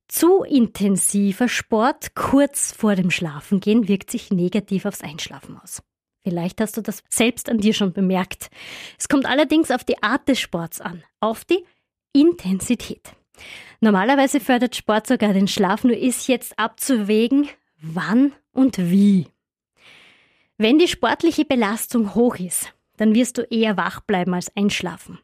zu 0.06 0.44
intensiver 0.44 1.48
Sport 1.48 2.14
kurz 2.14 2.72
vor 2.72 2.94
dem 2.94 3.10
Schlafengehen 3.10 3.88
wirkt 3.88 4.12
sich 4.12 4.30
negativ 4.30 4.84
aufs 4.84 5.00
Einschlafen 5.00 5.58
aus. 5.58 5.82
Vielleicht 6.22 6.60
hast 6.60 6.76
du 6.76 6.82
das 6.82 7.02
selbst 7.08 7.50
an 7.50 7.58
dir 7.58 7.74
schon 7.74 7.92
bemerkt. 7.92 8.48
Es 8.98 9.08
kommt 9.08 9.26
allerdings 9.26 9.72
auf 9.72 9.82
die 9.82 10.02
Art 10.02 10.28
des 10.28 10.38
Sports 10.38 10.80
an, 10.80 11.02
auf 11.18 11.44
die 11.44 11.64
Intensität. 12.12 13.14
Normalerweise 13.84 14.40
fördert 14.40 14.74
Sport 14.74 15.06
sogar 15.06 15.34
den 15.34 15.46
Schlaf, 15.46 15.84
nur 15.84 15.94
ist 15.94 16.26
jetzt 16.26 16.58
abzuwägen, 16.58 17.50
wann 17.82 18.32
und 18.50 18.78
wie. 18.78 19.26
Wenn 20.56 20.78
die 20.78 20.88
sportliche 20.88 21.44
Belastung 21.44 22.14
hoch 22.14 22.36
ist, 22.36 22.72
dann 22.96 23.14
wirst 23.14 23.36
du 23.36 23.42
eher 23.42 23.76
wach 23.76 24.00
bleiben 24.00 24.32
als 24.32 24.50
einschlafen. 24.56 25.18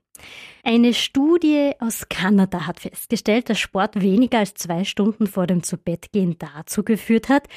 Eine 0.63 0.93
Studie 0.93 1.73
aus 1.79 2.11
Kanada 2.11 2.67
hat 2.67 2.81
festgestellt, 2.81 3.49
dass 3.49 3.59
Sport 3.59 3.99
weniger 3.99 4.41
als 4.41 4.53
zwei 4.53 4.85
Stunden 4.85 5.27
vor 5.27 5.47
dem 5.47 5.63
Zubettgehen 5.63 6.37
dazu 6.39 6.85
geführt 6.85 7.31
hat, 7.31 7.49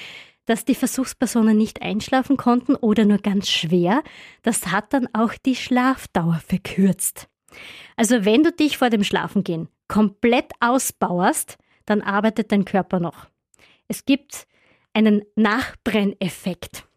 dass 0.45 0.63
die 0.63 0.75
Versuchspersonen 0.75 1.57
nicht 1.57 1.81
einschlafen 1.81 2.37
konnten 2.37 2.75
oder 2.75 3.03
nur 3.03 3.17
ganz 3.17 3.49
schwer. 3.49 4.03
Das 4.41 4.67
hat 4.67 4.93
dann 4.93 5.09
auch 5.11 5.33
die 5.45 5.57
Schlafdauer 5.57 6.39
verkürzt. 6.47 7.27
Also 7.97 8.23
wenn 8.23 8.43
du 8.43 8.53
dich 8.53 8.77
vor 8.77 8.89
dem 8.89 9.03
Schlafengehen 9.03 9.67
komplett 9.93 10.53
ausbauerst, 10.59 11.59
dann 11.85 12.01
arbeitet 12.01 12.51
dein 12.51 12.65
Körper 12.65 12.99
noch. 12.99 13.27
Es 13.87 14.05
gibt 14.05 14.47
einen 14.91 15.21
Nachbrenneffekt. 15.35 16.87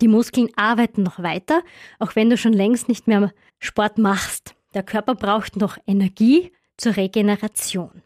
Die 0.00 0.08
Muskeln 0.08 0.48
arbeiten 0.56 1.02
noch 1.02 1.22
weiter, 1.22 1.62
auch 1.98 2.16
wenn 2.16 2.30
du 2.30 2.38
schon 2.38 2.54
längst 2.54 2.88
nicht 2.88 3.06
mehr 3.06 3.34
Sport 3.58 3.98
machst. 3.98 4.54
Der 4.72 4.82
Körper 4.82 5.14
braucht 5.14 5.56
noch 5.56 5.76
Energie 5.86 6.52
zur 6.78 6.96
Regeneration. 6.96 8.02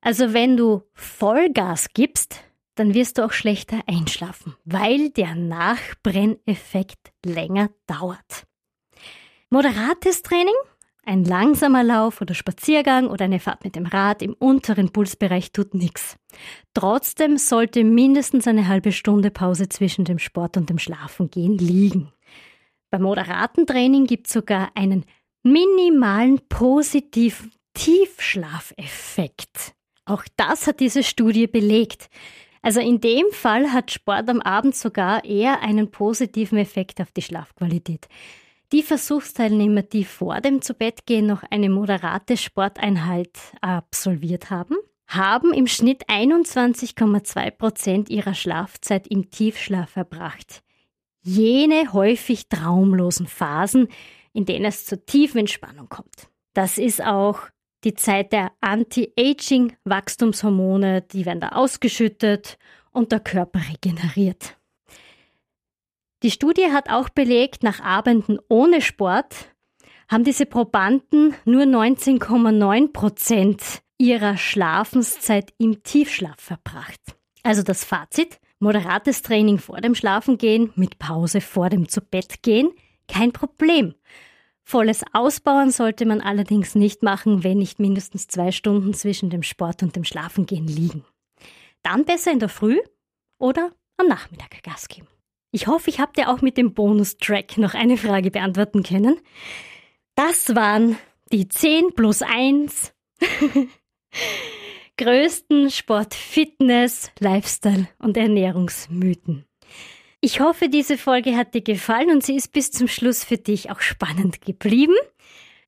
Also 0.00 0.32
wenn 0.32 0.56
du 0.56 0.84
Vollgas 0.94 1.90
gibst, 1.92 2.42
dann 2.76 2.94
wirst 2.94 3.18
du 3.18 3.22
auch 3.26 3.32
schlechter 3.32 3.80
einschlafen, 3.86 4.56
weil 4.64 5.10
der 5.10 5.34
Nachbrenneffekt 5.34 7.12
länger 7.22 7.68
dauert. 7.86 8.46
Moderates 9.50 10.22
Training 10.22 10.54
ein 11.04 11.24
langsamer 11.24 11.82
Lauf 11.82 12.20
oder 12.20 12.34
Spaziergang 12.34 13.08
oder 13.08 13.24
eine 13.24 13.40
Fahrt 13.40 13.64
mit 13.64 13.74
dem 13.74 13.86
Rad 13.86 14.22
im 14.22 14.34
unteren 14.34 14.92
Pulsbereich 14.92 15.52
tut 15.52 15.74
nichts. 15.74 16.16
Trotzdem 16.74 17.38
sollte 17.38 17.84
mindestens 17.84 18.46
eine 18.46 18.68
halbe 18.68 18.92
Stunde 18.92 19.30
Pause 19.30 19.68
zwischen 19.68 20.04
dem 20.04 20.18
Sport 20.18 20.56
und 20.56 20.70
dem 20.70 20.78
Schlafengehen 20.78 21.58
liegen. 21.58 22.12
Beim 22.90 23.02
moderaten 23.02 23.66
Training 23.66 24.06
gibt 24.06 24.28
es 24.28 24.32
sogar 24.32 24.70
einen 24.74 25.04
minimalen 25.42 26.40
positiven 26.48 27.50
Tiefschlafeffekt. 27.74 29.74
Auch 30.04 30.24
das 30.36 30.66
hat 30.66 30.80
diese 30.80 31.02
Studie 31.02 31.46
belegt. 31.46 32.08
Also 32.60 32.80
in 32.80 33.00
dem 33.00 33.26
Fall 33.32 33.72
hat 33.72 33.90
Sport 33.90 34.28
am 34.28 34.40
Abend 34.40 34.76
sogar 34.76 35.24
eher 35.24 35.62
einen 35.62 35.90
positiven 35.90 36.58
Effekt 36.58 37.00
auf 37.00 37.10
die 37.10 37.22
Schlafqualität. 37.22 38.08
Die 38.72 38.82
Versuchsteilnehmer, 38.82 39.82
die 39.82 40.04
vor 40.04 40.40
dem 40.40 40.62
Zubettgehen 40.62 41.26
noch 41.26 41.42
eine 41.42 41.68
moderate 41.68 42.38
Sporteinheit 42.38 43.36
absolviert 43.60 44.48
haben, 44.48 44.76
haben 45.06 45.52
im 45.52 45.66
Schnitt 45.66 46.08
21,2 46.08 47.50
Prozent 47.50 48.08
ihrer 48.08 48.32
Schlafzeit 48.32 49.06
im 49.08 49.30
Tiefschlaf 49.30 49.90
verbracht. 49.90 50.62
Jene 51.20 51.92
häufig 51.92 52.48
traumlosen 52.48 53.26
Phasen, 53.26 53.88
in 54.32 54.46
denen 54.46 54.64
es 54.64 54.86
zur 54.86 55.04
tiefen 55.04 55.40
Entspannung 55.40 55.90
kommt. 55.90 56.30
Das 56.54 56.78
ist 56.78 57.04
auch 57.04 57.40
die 57.84 57.92
Zeit 57.92 58.32
der 58.32 58.52
Anti-Aging-Wachstumshormone, 58.62 61.02
die 61.02 61.26
werden 61.26 61.40
da 61.40 61.50
ausgeschüttet 61.50 62.56
und 62.90 63.12
der 63.12 63.20
Körper 63.20 63.60
regeneriert. 63.70 64.56
Die 66.22 66.30
Studie 66.30 66.70
hat 66.70 66.88
auch 66.88 67.08
belegt, 67.08 67.64
nach 67.64 67.80
Abenden 67.80 68.38
ohne 68.48 68.80
Sport 68.80 69.52
haben 70.08 70.22
diese 70.22 70.46
Probanden 70.46 71.34
nur 71.44 71.62
19,9 71.62 72.92
Prozent 72.92 73.62
ihrer 73.98 74.36
Schlafenszeit 74.36 75.52
im 75.58 75.82
Tiefschlaf 75.82 76.38
verbracht. 76.38 77.00
Also 77.42 77.62
das 77.62 77.84
Fazit, 77.84 78.38
moderates 78.60 79.22
Training 79.22 79.58
vor 79.58 79.80
dem 79.80 79.96
Schlafengehen 79.96 80.72
mit 80.76 81.00
Pause 81.00 81.40
vor 81.40 81.70
dem 81.70 81.88
Zubettgehen, 81.88 82.70
kein 83.08 83.32
Problem. 83.32 83.94
Volles 84.62 85.02
Ausbauen 85.12 85.72
sollte 85.72 86.06
man 86.06 86.20
allerdings 86.20 86.76
nicht 86.76 87.02
machen, 87.02 87.42
wenn 87.42 87.58
nicht 87.58 87.80
mindestens 87.80 88.28
zwei 88.28 88.52
Stunden 88.52 88.94
zwischen 88.94 89.28
dem 89.28 89.42
Sport 89.42 89.82
und 89.82 89.96
dem 89.96 90.04
Schlafengehen 90.04 90.68
liegen. 90.68 91.04
Dann 91.82 92.04
besser 92.04 92.30
in 92.30 92.38
der 92.38 92.48
Früh 92.48 92.78
oder 93.38 93.72
am 93.96 94.06
Nachmittag 94.06 94.62
Gas 94.62 94.86
geben. 94.86 95.08
Ich 95.52 95.66
hoffe, 95.66 95.90
ich 95.90 96.00
habe 96.00 96.12
dir 96.16 96.30
auch 96.30 96.40
mit 96.40 96.56
dem 96.56 96.72
Bonustrack 96.72 97.58
noch 97.58 97.74
eine 97.74 97.98
Frage 97.98 98.30
beantworten 98.30 98.82
können. 98.82 99.20
Das 100.14 100.54
waren 100.54 100.96
die 101.30 101.46
10 101.46 101.94
plus 101.94 102.22
1 102.22 102.94
größten 104.96 105.70
Sport, 105.70 106.14
Fitness, 106.14 107.10
Lifestyle 107.18 107.88
und 107.98 108.16
Ernährungsmythen. 108.16 109.44
Ich 110.22 110.40
hoffe, 110.40 110.68
diese 110.68 110.96
Folge 110.96 111.36
hat 111.36 111.52
dir 111.52 111.62
gefallen 111.62 112.10
und 112.10 112.22
sie 112.22 112.36
ist 112.36 112.52
bis 112.52 112.70
zum 112.70 112.88
Schluss 112.88 113.22
für 113.22 113.36
dich 113.36 113.70
auch 113.70 113.80
spannend 113.80 114.40
geblieben. 114.40 114.94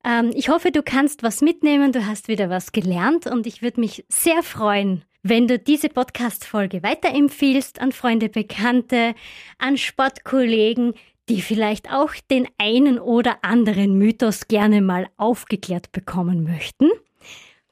Ähm, 0.05 0.31
ich 0.35 0.49
hoffe, 0.49 0.71
du 0.71 0.83
kannst 0.83 1.23
was 1.23 1.41
mitnehmen, 1.41 1.91
du 1.91 2.05
hast 2.05 2.27
wieder 2.27 2.49
was 2.49 2.71
gelernt 2.71 3.25
und 3.25 3.47
ich 3.47 3.61
würde 3.61 3.79
mich 3.79 4.05
sehr 4.07 4.43
freuen, 4.43 5.03
wenn 5.23 5.47
du 5.47 5.57
diese 5.57 5.89
Podcast-Folge 5.89 6.83
weiterempfiehlst 6.83 7.81
an 7.81 7.91
Freunde, 7.91 8.29
Bekannte, 8.29 9.15
an 9.57 9.77
Sportkollegen, 9.77 10.93
die 11.27 11.41
vielleicht 11.41 11.91
auch 11.91 12.13
den 12.29 12.47
einen 12.59 12.99
oder 12.99 13.39
anderen 13.41 13.97
Mythos 13.97 14.47
gerne 14.47 14.81
mal 14.81 15.07
aufgeklärt 15.17 15.91
bekommen 15.91 16.43
möchten. 16.43 16.91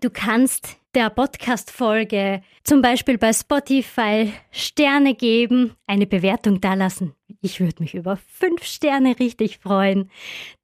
Du 0.01 0.09
kannst 0.09 0.77
der 0.95 1.11
Podcast-Folge 1.11 2.41
zum 2.63 2.81
Beispiel 2.81 3.19
bei 3.19 3.31
Spotify 3.31 4.33
Sterne 4.51 5.13
geben, 5.13 5.75
eine 5.85 6.07
Bewertung 6.07 6.61
dalassen. 6.61 7.13
Ich 7.41 7.59
würde 7.59 7.81
mich 7.81 7.93
über 7.93 8.17
fünf 8.17 8.63
Sterne 8.63 9.19
richtig 9.19 9.59
freuen. 9.59 10.09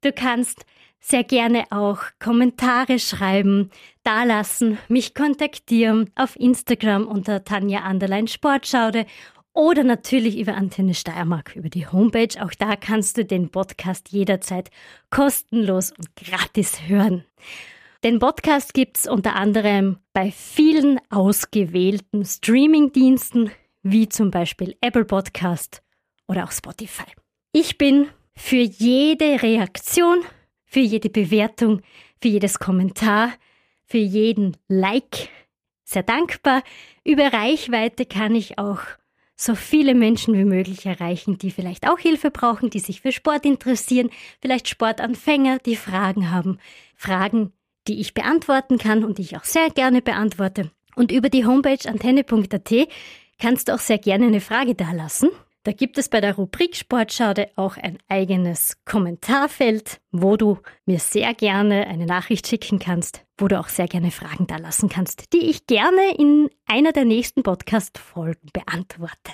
Du 0.00 0.12
kannst 0.12 0.64
sehr 1.00 1.24
gerne 1.24 1.64
auch 1.70 1.98
Kommentare 2.18 2.98
schreiben, 2.98 3.70
dalassen, 4.04 4.78
mich 4.88 5.14
kontaktieren 5.14 6.10
auf 6.14 6.38
Instagram 6.38 7.06
unter 7.06 7.44
Tanja 7.44 7.80
Anderlein 7.80 8.28
Sportschaude 8.28 9.06
oder 9.52 9.82
natürlich 9.82 10.38
über 10.38 10.54
Antenne 10.54 10.94
Steiermark, 10.94 11.56
über 11.56 11.68
die 11.68 11.86
Homepage. 11.86 12.42
Auch 12.42 12.52
da 12.52 12.76
kannst 12.76 13.16
du 13.16 13.24
den 13.24 13.50
Podcast 13.50 14.10
jederzeit 14.10 14.70
kostenlos 15.10 15.92
und 15.92 16.14
gratis 16.16 16.86
hören. 16.86 17.24
Den 18.04 18.18
Podcast 18.18 18.72
gibt's 18.72 19.06
unter 19.08 19.34
anderem 19.36 19.98
bei 20.12 20.30
vielen 20.30 21.00
ausgewählten 21.10 22.24
Streamingdiensten, 22.24 23.50
wie 23.82 24.08
zum 24.08 24.30
Beispiel 24.30 24.76
Apple 24.80 25.04
Podcast 25.04 25.82
oder 26.28 26.44
auch 26.44 26.52
Spotify. 26.52 27.04
Ich 27.52 27.76
bin 27.76 28.08
für 28.34 28.56
jede 28.56 29.42
Reaktion 29.42 30.20
für 30.70 30.80
jede 30.80 31.10
Bewertung, 31.10 31.82
für 32.22 32.28
jedes 32.28 32.60
Kommentar, 32.60 33.32
für 33.84 33.98
jeden 33.98 34.56
Like. 34.68 35.28
Sehr 35.84 36.04
dankbar. 36.04 36.62
Über 37.04 37.32
Reichweite 37.32 38.06
kann 38.06 38.36
ich 38.36 38.56
auch 38.56 38.78
so 39.34 39.56
viele 39.56 39.96
Menschen 39.96 40.34
wie 40.34 40.44
möglich 40.44 40.86
erreichen, 40.86 41.38
die 41.38 41.50
vielleicht 41.50 41.88
auch 41.88 41.98
Hilfe 41.98 42.30
brauchen, 42.30 42.70
die 42.70 42.78
sich 42.78 43.00
für 43.00 43.10
Sport 43.10 43.44
interessieren, 43.46 44.10
vielleicht 44.40 44.68
Sportanfänger, 44.68 45.58
die 45.58 45.74
Fragen 45.74 46.30
haben. 46.30 46.60
Fragen, 46.94 47.52
die 47.88 48.00
ich 48.00 48.14
beantworten 48.14 48.78
kann 48.78 49.02
und 49.02 49.18
die 49.18 49.22
ich 49.22 49.36
auch 49.36 49.44
sehr 49.44 49.70
gerne 49.70 50.02
beantworte. 50.02 50.70
Und 50.94 51.10
über 51.10 51.30
die 51.30 51.46
Homepage 51.46 51.88
antenne.at 51.88 52.88
kannst 53.40 53.68
du 53.68 53.74
auch 53.74 53.80
sehr 53.80 53.98
gerne 53.98 54.26
eine 54.26 54.40
Frage 54.40 54.76
dalassen. 54.76 55.30
Da 55.62 55.72
gibt 55.72 55.98
es 55.98 56.08
bei 56.08 56.22
der 56.22 56.36
Rubrik 56.36 56.74
Sportschaude 56.74 57.50
auch 57.56 57.76
ein 57.76 57.98
eigenes 58.08 58.78
Kommentarfeld, 58.86 60.00
wo 60.10 60.38
du 60.38 60.58
mir 60.86 60.98
sehr 60.98 61.34
gerne 61.34 61.86
eine 61.86 62.06
Nachricht 62.06 62.48
schicken 62.48 62.78
kannst, 62.78 63.26
wo 63.36 63.46
du 63.46 63.60
auch 63.60 63.68
sehr 63.68 63.86
gerne 63.86 64.10
Fragen 64.10 64.46
dalassen 64.46 64.88
kannst, 64.88 65.34
die 65.34 65.50
ich 65.50 65.66
gerne 65.66 66.14
in 66.16 66.48
einer 66.66 66.92
der 66.92 67.04
nächsten 67.04 67.42
Podcast-Folgen 67.42 68.48
beantworte. 68.54 69.32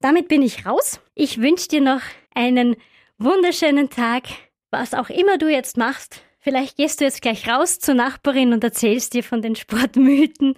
Damit 0.00 0.28
bin 0.28 0.42
ich 0.42 0.66
raus. 0.66 1.00
Ich 1.14 1.40
wünsche 1.40 1.68
dir 1.68 1.80
noch 1.80 2.02
einen 2.34 2.76
wunderschönen 3.16 3.88
Tag, 3.88 4.24
was 4.70 4.92
auch 4.92 5.08
immer 5.08 5.38
du 5.38 5.48
jetzt 5.48 5.78
machst. 5.78 6.22
Vielleicht 6.48 6.76
gehst 6.76 7.00
du 7.00 7.04
jetzt 7.04 7.22
gleich 7.22 7.48
raus 7.48 7.80
zur 7.80 7.96
Nachbarin 7.96 8.52
und 8.52 8.62
erzählst 8.62 9.14
dir 9.14 9.24
von 9.24 9.42
den 9.42 9.56
Sportmythen. 9.56 10.54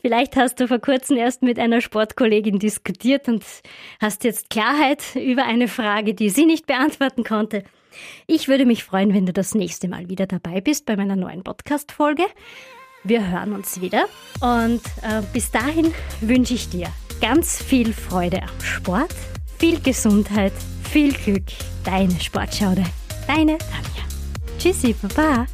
Vielleicht 0.00 0.36
hast 0.36 0.58
du 0.58 0.66
vor 0.66 0.78
kurzem 0.78 1.18
erst 1.18 1.42
mit 1.42 1.58
einer 1.58 1.82
Sportkollegin 1.82 2.58
diskutiert 2.58 3.28
und 3.28 3.44
hast 4.00 4.24
jetzt 4.24 4.48
Klarheit 4.48 5.02
über 5.16 5.44
eine 5.44 5.68
Frage, 5.68 6.14
die 6.14 6.30
sie 6.30 6.46
nicht 6.46 6.66
beantworten 6.66 7.24
konnte. 7.24 7.62
Ich 8.26 8.48
würde 8.48 8.64
mich 8.64 8.84
freuen, 8.84 9.12
wenn 9.12 9.26
du 9.26 9.34
das 9.34 9.54
nächste 9.54 9.86
Mal 9.86 10.08
wieder 10.08 10.26
dabei 10.26 10.62
bist 10.62 10.86
bei 10.86 10.96
meiner 10.96 11.14
neuen 11.14 11.44
Podcast-Folge. 11.44 12.24
Wir 13.04 13.30
hören 13.30 13.52
uns 13.52 13.82
wieder 13.82 14.06
und 14.40 14.80
äh, 15.02 15.20
bis 15.34 15.50
dahin 15.50 15.92
wünsche 16.22 16.54
ich 16.54 16.70
dir 16.70 16.86
ganz 17.20 17.62
viel 17.62 17.92
Freude 17.92 18.44
am 18.44 18.64
Sport, 18.64 19.14
viel 19.58 19.78
Gesundheit, 19.82 20.54
viel 20.90 21.12
Glück. 21.12 21.44
Deine 21.84 22.18
Sportschaude, 22.18 22.84
deine 23.26 23.58
Tanja. 23.58 24.07
Tschüssi, 24.58 24.94
Baba. 25.02 25.46